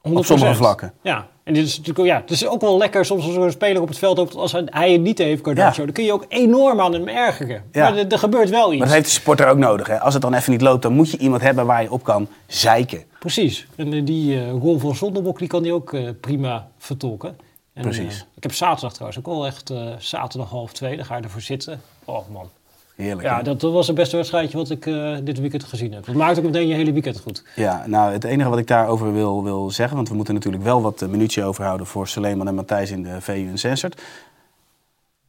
100%. 0.09 0.12
Op 0.12 0.25
sommige 0.25 0.55
vlakken. 0.55 0.93
Ja, 1.02 1.26
en 1.44 1.54
dit 1.54 1.66
is 1.66 1.76
natuurlijk, 1.76 2.08
ja, 2.08 2.20
het 2.20 2.30
is 2.30 2.46
ook 2.46 2.61
wel 2.61 2.78
lekker 2.78 3.04
soms 3.04 3.25
als 3.25 3.37
een 3.37 3.50
speler 3.50 3.82
op 3.82 3.88
het 3.88 3.99
veld 3.99 4.16
loopt, 4.16 4.34
als 4.34 4.52
hij 4.52 4.92
het 4.92 5.00
niet 5.00 5.18
heeft, 5.18 5.42
Cardaggio, 5.42 5.84
dan 5.84 5.94
kun 5.94 6.04
je 6.04 6.12
ook 6.12 6.25
enorm 6.28 6.80
aan 6.80 6.92
hem 6.92 7.08
ergeren. 7.08 7.64
Ja. 7.72 7.90
Maar 7.90 7.99
er, 7.99 8.18
gebeurt 8.18 8.50
wel 8.50 8.68
iets. 8.68 8.78
Maar 8.78 8.87
dat 8.87 8.96
heeft 8.96 9.08
de 9.08 9.20
sporter 9.20 9.49
ook 9.49 9.58
nodig. 9.58 9.87
Hè? 9.87 10.00
Als 10.00 10.14
het 10.14 10.22
dan 10.22 10.34
even 10.34 10.52
niet 10.52 10.61
loopt, 10.61 10.82
dan 10.82 10.92
moet 10.92 11.11
je 11.11 11.18
iemand 11.18 11.42
hebben 11.42 11.66
waar 11.66 11.82
je 11.82 11.90
op 11.90 12.02
kan 12.02 12.28
zeiken. 12.46 13.04
Precies. 13.18 13.66
En 13.76 13.92
uh, 13.92 14.06
die 14.06 14.34
uh, 14.34 14.50
rol 14.50 14.78
van 14.78 14.94
Zonderbok, 14.94 15.38
die 15.38 15.49
kan 15.49 15.62
hij 15.62 15.72
ook 15.72 15.92
uh, 15.92 16.08
prima 16.20 16.68
vertolken. 16.78 17.37
En, 17.72 17.82
Precies. 17.82 18.26
ik 18.34 18.42
heb 18.42 18.52
zaterdag 18.52 18.92
trouwens 18.92 19.18
ook 19.18 19.26
wel 19.26 19.46
echt 19.46 19.72
zaterdag 19.99 20.50
half 20.50 20.72
twee, 20.72 20.96
daar 20.96 21.04
ga 21.04 21.16
je 21.16 21.22
ervoor 21.22 21.40
zitten. 21.40 21.80
Oh 22.04 22.28
man, 22.32 22.50
Heerlijk. 22.96 23.28
Ja, 23.28 23.42
dat, 23.42 23.62
was 23.62 23.87
het 23.87 23.96
beste 23.96 24.16
wedstrijdje 24.16 24.56
wat 24.56 24.70
ik 24.70 24.87
uh, 24.87 25.16
dit 25.22 25.40
weekend 25.40 25.64
gezien 25.64 25.92
heb. 25.92 26.06
Dat 26.06 26.14
maakt 26.14 26.38
ook 26.38 26.44
meteen 26.44 26.68
je 26.68 26.75
hele 26.75 26.92
weekend 26.92 27.20
goed. 27.20 27.44
Ja, 27.54 27.84
nou 27.87 28.12
het 28.12 28.25
enige 28.25 28.49
wat 28.49 28.58
ik 28.58 28.66
daarover 28.66 29.12
wil, 29.12 29.44
wil 29.44 29.70
zeggen, 29.70 29.96
want 29.96 30.08
we 30.08 30.14
moeten 30.14 30.34
natuurlijk 30.34 30.62
wel 30.62 30.82
wat 30.82 31.02
uh, 31.02 31.08
minuutje 31.08 31.44
overhouden 31.44 31.87
voor 31.87 32.08
Suleiman 32.08 32.49
en 32.49 32.54
Matthijs 32.54 32.90
in 32.90 33.02
de 33.02 33.20
VU 33.20 33.49
en 33.49 33.58
Censored. 33.58 34.02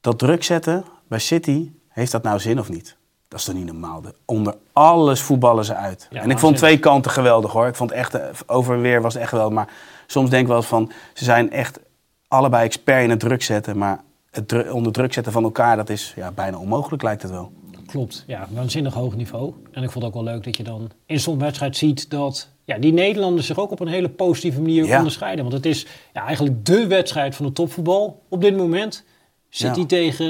Dat 0.01 0.19
druk 0.19 0.43
zetten 0.43 0.83
bij 1.07 1.19
City, 1.19 1.71
heeft 1.89 2.11
dat 2.11 2.23
nou 2.23 2.39
zin 2.39 2.59
of 2.59 2.69
niet? 2.69 2.95
Dat 3.27 3.39
is 3.39 3.45
toch 3.45 3.55
niet 3.55 3.65
normaal. 3.65 4.01
De- 4.01 4.13
onder 4.25 4.55
alles 4.73 5.21
voetballen 5.21 5.65
ze 5.65 5.75
uit. 5.75 6.07
Ja, 6.09 6.21
en 6.21 6.29
ik 6.29 6.39
vond 6.39 6.57
twee 6.57 6.79
kanten 6.79 7.11
geweldig 7.11 7.51
hoor. 7.51 7.67
Ik 7.67 7.75
vond 7.75 7.91
echt, 7.91 8.13
eh, 8.13 8.25
over 8.45 8.75
en 8.75 8.81
weer 8.81 9.01
was 9.01 9.13
het 9.13 9.21
echt 9.21 9.31
geweldig. 9.31 9.55
Maar 9.55 9.69
soms 10.07 10.29
denk 10.29 10.41
ik 10.41 10.47
wel 10.47 10.57
eens 10.57 10.65
van, 10.65 10.91
ze 11.13 11.23
zijn 11.23 11.51
echt 11.51 11.79
allebei 12.27 12.65
expert 12.65 13.03
in 13.03 13.09
het 13.09 13.19
druk 13.19 13.43
zetten. 13.43 13.77
Maar 13.77 13.99
het 14.33 14.47
dru- 14.47 14.69
onder 14.69 14.91
druk 14.91 15.13
zetten 15.13 15.33
van 15.33 15.43
elkaar, 15.43 15.75
dat 15.75 15.89
is 15.89 16.13
ja, 16.15 16.31
bijna 16.31 16.57
onmogelijk 16.57 17.03
lijkt 17.03 17.21
het 17.21 17.31
wel. 17.31 17.51
Klopt, 17.85 18.23
ja, 18.27 18.47
waanzinnig 18.51 18.93
hoog 18.93 19.15
niveau. 19.15 19.53
En 19.71 19.83
ik 19.83 19.91
vond 19.91 20.05
het 20.05 20.13
ook 20.15 20.23
wel 20.23 20.33
leuk 20.33 20.43
dat 20.43 20.57
je 20.57 20.63
dan 20.63 20.89
in 21.05 21.19
zo'n 21.19 21.39
wedstrijd 21.39 21.77
ziet 21.77 22.09
dat 22.09 22.49
ja, 22.65 22.77
die 22.77 22.93
Nederlanders 22.93 23.47
zich 23.47 23.59
ook 23.59 23.71
op 23.71 23.79
een 23.79 23.87
hele 23.87 24.09
positieve 24.09 24.61
manier 24.61 24.85
Ja. 24.85 24.97
onderscheiden. 24.97 25.43
Want 25.43 25.55
het 25.55 25.65
is 25.65 25.85
ja, 26.13 26.25
eigenlijk 26.25 26.65
dé 26.65 26.87
wedstrijd 26.87 27.35
van 27.35 27.45
de 27.45 27.51
topvoetbal 27.53 28.21
op 28.29 28.41
dit 28.41 28.57
moment. 28.57 29.03
City 29.49 29.79
Ja. 29.79 29.85
tegen 29.85 30.27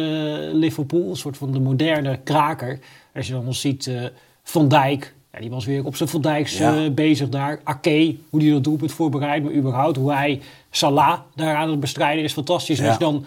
Liverpool, 0.53 1.09
een 1.09 1.15
soort 1.15 1.37
van 1.37 1.51
de 1.51 1.59
moderne 1.59 2.19
kraker. 2.23 2.79
Als 3.15 3.27
je 3.27 3.33
dan 3.33 3.45
nog 3.45 3.55
ziet 3.55 3.87
eh, 3.87 4.03
Van 4.43 4.67
Dijk, 4.67 5.13
ja, 5.33 5.39
die 5.39 5.49
was 5.49 5.65
weer 5.65 5.85
op 5.85 5.95
zijn 5.95 6.09
Van 6.09 6.21
Dijks 6.21 6.57
Ja. 6.57 6.83
eh, 6.83 6.91
bezig 6.91 7.29
daar. 7.29 7.59
Ake, 7.63 8.15
hoe 8.29 8.39
die 8.39 8.51
dat 8.51 8.63
doelpunt 8.63 8.91
voorbereidt, 8.91 9.43
maar 9.45 9.53
überhaupt 9.53 9.97
hoe 9.97 10.13
hij 10.13 10.41
Salah 10.71 11.19
daar 11.35 11.55
aan 11.55 11.69
het 11.69 11.79
bestrijden 11.79 12.23
is 12.23 12.33
fantastisch. 12.33 12.81
Als 12.81 12.93
je 12.93 12.99
dan 12.99 13.25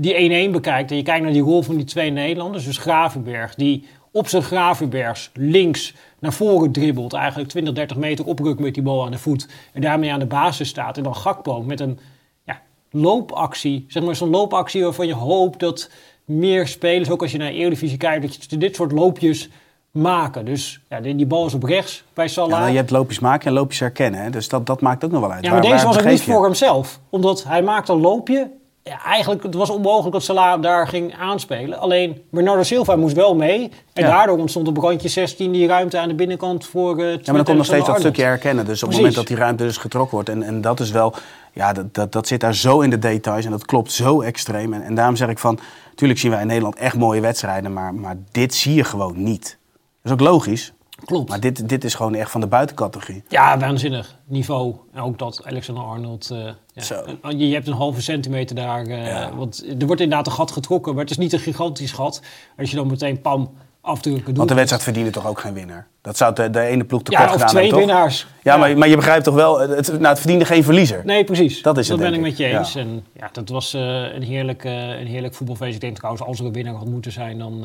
die 0.00 0.48
1-1 0.48 0.52
bekijkt 0.52 0.90
en 0.90 0.96
je 0.96 1.02
kijkt 1.02 1.24
naar 1.24 1.32
die 1.32 1.42
rol 1.42 1.62
van 1.62 1.76
die 1.76 1.84
twee 1.84 2.10
Nederlanders, 2.10 2.64
dus 2.64 2.78
Gravenberg, 2.78 3.54
die 3.54 3.86
op 4.12 4.28
zijn 4.28 4.42
Gravenbergs 4.42 5.30
links 5.34 5.94
naar 6.18 6.32
voren 6.32 6.72
dribbelt, 6.72 7.12
eigenlijk 7.12 7.48
20, 7.48 7.74
30 7.74 7.96
meter 7.96 8.24
oprukt 8.24 8.60
met 8.60 8.74
die 8.74 8.82
bal 8.82 9.04
aan 9.04 9.10
de 9.10 9.18
voet 9.18 9.48
en 9.72 9.80
daarmee 9.80 10.12
aan 10.12 10.18
de 10.18 10.26
basis 10.26 10.68
staat. 10.68 10.96
En 10.96 11.02
dan 11.02 11.16
Gakpo 11.16 11.62
met 11.62 11.80
een 11.80 11.98
ja, 12.44 12.60
loopactie, 12.90 13.84
zeg 13.88 14.02
maar 14.02 14.16
zo'n 14.16 14.30
loopactie 14.30 14.82
waarvan 14.82 15.06
je 15.06 15.14
hoopt 15.14 15.60
dat 15.60 15.90
meer 16.24 16.66
spelers, 16.68 17.10
ook 17.10 17.22
als 17.22 17.32
je 17.32 17.38
naar 17.38 17.50
de 17.50 17.56
Eredivisie 17.56 17.98
kijkt, 17.98 18.22
dat 18.22 18.50
je 18.50 18.58
dit 18.58 18.76
soort 18.76 18.92
loopjes 18.92 19.48
maken. 19.90 20.44
Dus 20.44 20.80
ja, 20.88 21.00
die, 21.00 21.14
die 21.14 21.26
bal 21.26 21.46
is 21.46 21.54
op 21.54 21.62
rechts 21.62 22.04
bij 22.14 22.28
Salah. 22.28 22.58
Ja, 22.58 22.66
je 22.66 22.76
hebt 22.76 22.90
loopjes 22.90 23.18
maken 23.18 23.46
en 23.46 23.52
loopjes 23.52 23.80
herkennen. 23.80 24.20
Hè? 24.20 24.30
Dus 24.30 24.48
dat, 24.48 24.66
dat 24.66 24.80
maakt 24.80 25.04
ook 25.04 25.10
nog 25.10 25.20
wel 25.20 25.32
uit. 25.32 25.44
Ja, 25.44 25.50
maar 25.50 25.60
Waar- 25.62 25.70
deze 25.70 25.84
waar 25.84 25.94
was 25.94 26.02
ook 26.02 26.10
niet 26.10 26.24
je? 26.24 26.32
voor 26.32 26.44
hemzelf. 26.44 27.00
Omdat 27.08 27.44
hij 27.44 27.62
maakte 27.62 27.92
een 27.92 28.00
loopje. 28.00 28.50
Ja, 28.88 29.04
eigenlijk 29.04 29.42
het 29.42 29.54
was 29.54 29.70
onmogelijk 29.70 30.12
dat 30.12 30.22
Salah 30.22 30.62
daar 30.62 30.88
ging 30.88 31.14
aanspelen. 31.18 31.78
Alleen 31.78 32.22
Bernardo 32.30 32.62
Silva 32.62 32.96
moest 32.96 33.14
wel 33.16 33.34
mee. 33.34 33.70
En 33.92 34.02
Ja. 34.04 34.10
daardoor 34.10 34.38
ontstond 34.38 34.68
op 34.68 34.76
randje 34.76 35.08
16 35.08 35.52
die 35.52 35.66
ruimte 35.66 35.98
aan 35.98 36.08
de 36.08 36.14
binnenkant 36.14 36.66
voor 36.66 36.98
eh 36.98 37.04
Ja, 37.10 37.16
maar 37.24 37.34
dan 37.34 37.44
komt 37.44 37.56
nog 37.56 37.66
steeds 37.66 37.86
dat 37.86 37.98
stukje 37.98 38.22
herkennen. 38.22 38.64
Dus 38.64 38.82
op 38.82 38.88
het 38.88 38.96
moment 38.96 39.14
dat 39.14 39.26
die 39.26 39.36
ruimte 39.36 39.64
dus 39.64 39.76
getrokken 39.76 40.14
wordt. 40.14 40.28
En, 40.28 40.42
en 40.42 40.60
dat 40.60 40.80
is 40.80 40.90
wel, 40.90 41.14
ja, 41.52 41.72
dat, 41.72 41.94
dat, 41.94 42.12
dat 42.12 42.26
zit 42.26 42.40
daar 42.40 42.54
zo 42.54 42.80
in 42.80 42.90
de 42.90 42.98
details. 42.98 43.44
En 43.44 43.50
dat 43.50 43.64
klopt 43.66 43.92
zo 43.92 44.20
extreem. 44.20 44.72
En, 44.72 44.82
en 44.82 44.94
daarom 44.94 45.16
zeg 45.16 45.28
ik 45.28 45.38
van, 45.38 45.58
natuurlijk 45.90 46.20
zien 46.20 46.30
wij 46.30 46.40
in 46.40 46.46
Nederland 46.46 46.76
echt 46.76 46.96
mooie 46.96 47.20
wedstrijden. 47.20 47.72
Maar, 47.72 47.94
maar 47.94 48.16
dit 48.30 48.54
zie 48.54 48.74
je 48.74 48.84
gewoon 48.84 49.22
niet. 49.22 49.58
Dat 50.02 50.04
is 50.04 50.12
ook 50.12 50.20
logisch. 50.32 50.72
Klopt. 51.04 51.28
Maar 51.28 51.40
dit, 51.40 51.68
dit 51.68 51.84
is 51.84 51.94
gewoon 51.94 52.14
echt 52.14 52.30
van 52.30 52.40
de 52.40 52.46
buitencategorie. 52.46 53.22
Ja, 53.28 53.58
waanzinnig 53.58 54.16
niveau. 54.26 54.74
En 54.92 55.02
ook 55.02 55.18
dat 55.18 55.40
Alexander 55.44 55.84
Arnold. 55.84 56.30
eh, 56.30 56.50
ja, 56.78 56.84
Zo. 56.84 57.04
je, 57.28 57.48
je 57.48 57.54
hebt 57.54 57.66
een 57.66 57.72
halve 57.72 58.02
centimeter 58.02 58.56
daar. 58.56 58.86
eh, 58.86 59.06
Ja. 59.06 59.34
Want 59.34 59.64
er 59.80 59.86
wordt 59.86 60.00
inderdaad 60.00 60.26
een 60.26 60.32
gat 60.32 60.50
getrokken. 60.50 60.92
Maar 60.92 61.02
het 61.02 61.10
is 61.10 61.18
niet 61.18 61.32
een 61.32 61.38
gigantisch 61.38 61.92
gat. 61.92 62.20
Als 62.58 62.70
je 62.70 62.76
dan 62.76 62.86
meteen 62.86 63.20
pam 63.20 63.50
afdrukken 63.80 64.24
doet. 64.24 64.36
Want 64.36 64.48
de 64.48 64.54
wedstrijd 64.54 64.82
verdiende 64.82 65.10
toch 65.10 65.26
ook 65.26 65.40
geen 65.40 65.52
winnaar. 65.54 65.86
Dat 66.00 66.16
zou 66.16 66.34
de, 66.34 66.50
de 66.50 66.60
ene 66.60 66.84
ploeg 66.84 67.02
tekort 67.02 67.22
Ja, 67.22 67.26
of 67.28 67.32
gedaan 67.32 67.48
twee 67.48 67.62
hebben, 67.66 67.80
toch? 67.80 67.88
winnaars. 67.94 68.26
Ja, 68.42 68.56
Maar, 68.56 68.78
maar 68.78 68.88
je 68.88 68.96
begrijpt 68.96 69.24
toch 69.24 69.34
wel, 69.34 69.58
het, 69.60 69.88
nou, 69.88 70.06
het 70.06 70.18
verdiende 70.18 70.44
geen 70.44 70.64
verliezer. 70.64 71.02
Nee, 71.04 71.24
precies. 71.24 71.62
Dat 71.62 71.78
is 71.78 71.88
het, 71.88 71.98
ben 71.98 72.14
ik 72.14 72.20
met 72.20 72.36
je 72.36 72.46
Ja. 72.46 72.58
eens. 72.58 72.74
En 72.74 73.04
ja, 73.12 73.28
dat 73.32 73.48
was 73.48 73.74
eh, 73.74 74.14
een, 74.14 74.22
heerlijk, 74.22 74.64
eh, 74.64 75.00
een 75.00 75.06
heerlijk 75.06 75.34
voetbalfeest. 75.34 75.74
Ik 75.74 75.80
denk 75.80 75.96
trouwens, 75.96 76.24
als 76.24 76.38
er 76.38 76.44
een 76.46 76.52
winnaar 76.52 76.74
had 76.74 76.86
moeten 76.88 77.12
zijn, 77.12 77.38
dan 77.38 77.64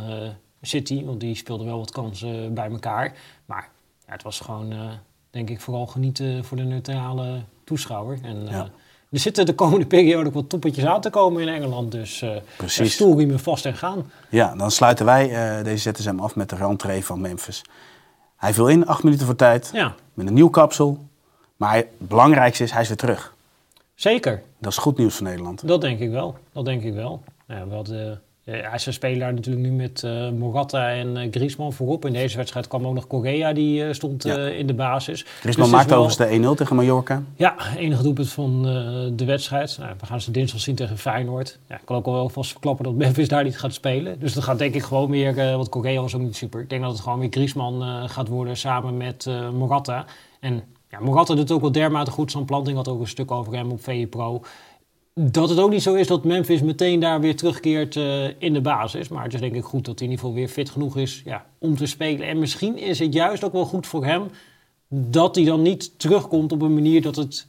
City. 0.61 1.05
Want 1.05 1.19
die 1.19 1.35
speelde 1.35 1.63
wel 1.65 1.77
wat 1.77 1.91
kansen 1.91 2.53
bij 2.53 2.69
elkaar. 2.69 3.13
Maar 3.45 3.69
ja, 4.07 4.11
het 4.13 4.23
was 4.23 4.39
gewoon, 4.39 4.73
denk 5.31 5.49
ik, 5.49 5.61
vooral 5.61 5.85
genieten 5.87 6.43
voor 6.45 6.57
de 6.57 6.63
neutrale 6.63 7.41
toeschouwer. 7.63 8.17
En 8.23 8.47
Ja. 8.49 8.67
Er 9.13 9.19
zitten 9.19 9.45
de 9.45 9.53
komende 9.55 9.85
periode 9.85 10.27
ook 10.27 10.33
wat 10.33 10.49
toppetjes 10.49 10.85
aan 10.85 11.01
te 11.01 11.09
komen 11.09 11.41
in 11.41 11.47
Engeland. 11.47 11.91
Dus 11.91 12.21
eh 12.21 12.35
Precies. 12.57 12.93
stoelriemen 12.93 13.39
vast 13.39 13.65
en 13.65 13.75
gaan. 13.75 14.11
Ja, 14.29 14.55
dan 14.55 14.71
sluiten 14.71 15.05
wij 15.05 15.29
eh, 15.57 15.63
deze 15.63 15.91
ZSM 15.95 16.19
af 16.19 16.35
met 16.35 16.49
de 16.49 16.55
rentree 16.55 17.05
van 17.05 17.21
Memphis. 17.21 17.61
Hij 18.37 18.53
viel 18.53 18.67
in, 18.69 18.87
acht 18.87 19.03
minuten 19.03 19.25
voor 19.25 19.35
tijd, 19.35 19.69
Ja, 19.73 19.95
met 20.13 20.27
een 20.27 20.33
nieuw 20.33 20.49
kapsel. 20.49 21.05
Maar 21.57 21.69
hij, 21.69 21.77
het 21.77 22.07
belangrijkste 22.07 22.63
is, 22.63 22.71
hij 22.71 22.81
is 22.81 22.87
weer 22.87 22.97
terug. 22.97 23.33
zeker. 23.95 24.41
Dat 24.59 24.71
is 24.71 24.77
goed 24.77 24.97
nieuws 24.97 25.15
voor 25.15 25.25
Nederland. 25.27 25.67
Dat 25.67 25.81
denk 25.81 25.99
ik 25.99 26.11
wel. 26.11 26.37
Dat 26.53 26.65
denk 26.65 26.83
ik 26.83 26.93
wel. 26.93 27.23
Ja, 27.47 27.67
we 27.67 27.73
hadden, 27.75 28.21
ja, 28.45 28.77
ze 28.77 28.91
spelen 28.91 29.19
daar 29.19 29.33
natuurlijk 29.33 29.65
nu 29.65 29.71
met 29.71 30.03
eh 30.03 30.29
Morata 30.29 30.89
en 30.91 31.17
eh, 31.17 31.27
Griezmann 31.31 31.73
voorop. 31.73 32.05
In 32.05 32.13
deze 32.13 32.37
wedstrijd 32.37 32.67
kwam 32.67 32.87
ook 32.87 32.93
nog 32.93 33.07
Korea, 33.07 33.53
die 33.53 33.85
eh, 33.85 33.93
stond 33.93 34.23
Ja. 34.23 34.37
eh, 34.37 34.57
in 34.59 34.67
de 34.67 34.73
basis. 34.73 35.21
Griezmann 35.21 35.41
Dus 35.45 35.55
het 35.55 35.65
is 35.65 35.71
maakt 35.71 35.89
wel- 35.89 35.99
overigens 35.99 36.29
de 36.29 36.35
1-0 36.35 36.55
tegen 36.55 36.75
Mallorca. 36.75 37.23
Ja, 37.35 37.55
enige 37.77 38.03
doelpunt 38.03 38.29
van 38.31 38.67
eh, 38.67 38.73
de 39.17 39.25
wedstrijd. 39.25 39.77
Nou, 39.79 39.93
we 39.99 40.05
gaan 40.05 40.21
ze 40.21 40.31
dinsdag 40.31 40.59
zien 40.59 40.75
tegen 40.75 40.97
Feyenoord. 40.97 41.59
Ja, 41.67 41.75
ik 41.75 41.81
kan 41.85 41.95
ook 41.97 42.05
al 42.05 42.13
wel 42.13 42.29
vast 42.29 42.51
verklappen 42.51 42.85
dat 42.85 42.93
Memphis 42.93 43.27
daar 43.27 43.43
niet 43.43 43.59
gaat 43.59 43.73
spelen. 43.73 44.19
Dus 44.19 44.33
dat 44.33 44.43
gaat 44.43 44.57
denk 44.57 44.75
ik 44.75 44.83
gewoon 44.83 45.09
weer, 45.09 45.37
eh 45.37 45.55
want 45.55 45.69
Korea 45.69 46.01
was 46.01 46.15
ook 46.15 46.21
niet 46.21 46.35
super. 46.35 46.61
Ik 46.61 46.69
denk 46.69 46.81
dat 46.81 46.91
het 46.91 47.01
gewoon 47.01 47.19
weer 47.19 47.31
Griezmann 47.31 47.81
eh, 47.81 48.03
gaat 48.09 48.27
worden 48.27 48.57
samen 48.57 48.97
met 48.97 49.25
eh, 49.25 49.49
Morata. 49.49 50.05
En 50.39 50.63
ja, 50.89 50.99
Morata 50.99 51.35
doet 51.35 51.51
ook 51.51 51.61
wel 51.61 51.71
dermate 51.71 52.11
goed. 52.11 52.31
Zo'n 52.31 52.45
planting 52.45 52.75
had 52.77 52.87
ook 52.87 52.99
een 52.99 53.07
stuk 53.07 53.31
over 53.31 53.53
hem 53.53 53.71
op 53.71 53.83
VE 53.83 54.07
Pro. 54.09 54.41
Dat 55.15 55.49
het 55.49 55.59
ook 55.59 55.69
niet 55.69 55.81
zo 55.81 55.93
is 55.93 56.07
dat 56.07 56.23
Memphis 56.23 56.61
meteen 56.61 56.99
daar 56.99 57.19
weer 57.19 57.35
terugkeert 57.35 57.95
eh, 57.95 58.41
in 58.41 58.53
de 58.53 58.61
basis. 58.61 59.07
Maar 59.07 59.23
het 59.23 59.33
is 59.33 59.39
denk 59.39 59.55
ik 59.55 59.63
goed 59.63 59.85
dat 59.85 59.99
hij 59.99 60.07
in 60.07 60.13
ieder 60.13 60.25
geval 60.25 60.41
weer 60.41 60.47
fit 60.47 60.69
genoeg 60.69 60.97
is 60.97 61.21
ja, 61.25 61.45
om 61.57 61.77
te 61.77 61.85
spelen. 61.85 62.27
En 62.27 62.39
misschien 62.39 62.77
is 62.77 62.99
het 62.99 63.13
juist 63.13 63.43
ook 63.43 63.51
wel 63.51 63.65
goed 63.65 63.87
voor 63.87 64.05
hem 64.05 64.23
dat 64.87 65.35
hij 65.35 65.45
dan 65.45 65.61
niet 65.61 65.99
terugkomt 65.99 66.51
op 66.51 66.61
een 66.61 66.73
manier 66.73 67.01
dat 67.01 67.15
het... 67.15 67.47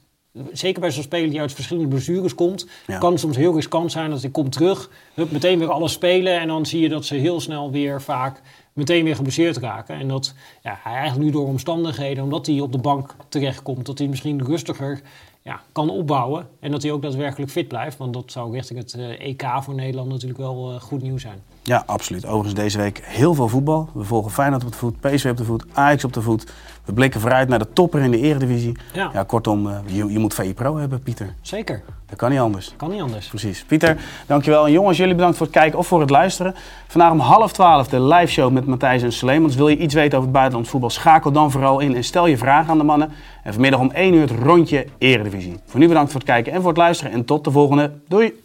Zeker 0.51 0.81
bij 0.81 0.91
zo'n 0.91 1.03
speler 1.03 1.29
die 1.29 1.39
uit 1.39 1.53
verschillende 1.53 1.89
blessures 1.89 2.35
komt... 2.35 2.67
Ja. 2.87 2.97
kan 2.97 3.11
het 3.11 3.19
soms 3.19 3.35
heel 3.35 3.55
riskant 3.55 3.91
zijn 3.91 4.09
dat 4.09 4.21
hij 4.21 4.31
komt 4.31 4.51
terug... 4.51 4.89
Hup, 5.13 5.31
meteen 5.31 5.59
weer 5.59 5.71
alles 5.71 5.91
spelen 5.91 6.39
en 6.39 6.47
dan 6.47 6.65
zie 6.65 6.81
je 6.81 6.89
dat 6.89 7.05
ze 7.05 7.15
heel 7.15 7.39
snel 7.39 7.71
weer 7.71 8.01
vaak... 8.01 8.41
meteen 8.73 9.03
weer 9.03 9.15
geblesseerd 9.15 9.57
raken. 9.57 9.95
En 9.95 10.07
dat 10.07 10.33
ja, 10.63 10.79
hij 10.83 10.93
eigenlijk 10.93 11.25
nu 11.25 11.31
door 11.31 11.47
omstandigheden... 11.47 12.23
omdat 12.23 12.45
hij 12.45 12.59
op 12.59 12.71
de 12.71 12.77
bank 12.77 13.15
terechtkomt... 13.29 13.85
dat 13.85 13.97
hij 13.97 14.07
misschien 14.07 14.45
rustiger 14.45 15.01
ja, 15.45 15.61
kan 15.71 15.89
opbouwen... 15.89 16.47
en 16.59 16.71
dat 16.71 16.81
hij 16.81 16.91
ook 16.91 17.01
daadwerkelijk 17.01 17.51
fit 17.51 17.67
blijft. 17.67 17.97
Want 17.97 18.13
dat 18.13 18.31
zou 18.31 18.51
richting 18.51 18.79
het 18.79 18.93
eh, 18.93 19.19
EK 19.19 19.43
voor 19.59 19.73
Nederland 19.73 20.09
natuurlijk 20.09 20.39
wel 20.39 20.71
eh, 20.71 20.81
goed 20.81 21.01
nieuws 21.01 21.21
zijn. 21.21 21.43
Ja, 21.65 21.83
absoluut. 21.85 22.25
Overigens 22.25 22.53
deze 22.53 22.77
week 22.77 23.01
heel 23.03 23.33
veel 23.33 23.47
voetbal. 23.47 23.89
We 23.93 24.03
volgen 24.03 24.31
Feyenoord 24.31 24.63
op 24.63 24.71
de 24.71 24.77
voet, 24.77 24.99
PSV 24.99 25.25
op 25.29 25.37
de 25.37 25.43
voet, 25.43 25.65
Ajax 25.73 26.03
op 26.03 26.13
de 26.13 26.21
voet. 26.21 26.51
We 26.85 26.93
blikken 26.93 27.21
vooruit 27.21 27.49
naar 27.49 27.59
de 27.59 27.73
topper 27.73 27.99
in 28.01 28.11
de 28.11 28.19
eredivisie. 28.19 28.77
Ja. 28.93 29.09
Ja, 29.13 29.23
kortom, 29.23 29.67
eh, 29.69 29.77
je, 29.85 30.11
je 30.11 30.19
moet 30.19 30.33
VE 30.33 30.53
Pro 30.53 30.77
hebben, 30.77 30.99
Pieter. 31.01 31.33
Zeker, 31.41 31.83
Dat 32.05 32.17
kan 32.17 32.29
niet 32.29 32.39
anders. 32.39 32.73
kan 32.77 32.89
niet 32.89 33.01
anders. 33.01 33.27
Precies. 33.27 33.63
Pieter, 33.63 33.97
dankjewel. 34.27 34.65
En 34.65 34.71
jongens, 34.71 34.97
jullie 34.97 35.15
bedankt 35.15 35.37
voor 35.37 35.45
het 35.45 35.55
kijken 35.55 35.79
of 35.79 35.87
voor 35.87 35.99
het 35.99 36.09
luisteren. 36.09 36.55
Vandaag 36.87 37.11
om 37.11 37.19
half 37.19 37.51
twaalf 37.51 37.87
de 37.87 38.01
live 38.01 38.31
show 38.31 38.51
met 38.51 38.65
Matthijs 38.65 39.01
en 39.03 39.13
Sleemans. 39.13 39.55
Wil 39.55 39.67
je 39.67 39.77
iets 39.77 39.93
weten 39.93 40.11
over 40.11 40.23
het 40.23 40.31
buitenlands 40.31 40.69
voetbal? 40.69 40.89
Schakel 40.89 41.31
dan 41.31 41.51
vooral 41.51 41.79
in 41.79 41.95
en 41.95 42.03
stel 42.03 42.27
je 42.27 42.37
vragen 42.37 42.71
aan 42.71 42.77
de 42.77 42.83
mannen. 42.83 43.11
En 43.43 43.53
vanmiddag 43.53 43.79
om 43.79 43.91
1 43.91 44.13
uur 44.13 44.21
het 44.21 44.31
rondje 44.31 44.85
Eredivisie. 44.97 45.59
Voor 45.65 45.79
nu 45.79 45.87
bedankt 45.87 46.11
voor 46.11 46.19
het 46.19 46.29
kijken 46.29 46.53
en 46.53 46.59
voor 46.59 46.69
het 46.69 46.77
luisteren. 46.77 47.11
En 47.13 47.25
tot 47.25 47.43
de 47.43 47.51
volgende. 47.51 47.91
Doei! 48.07 48.44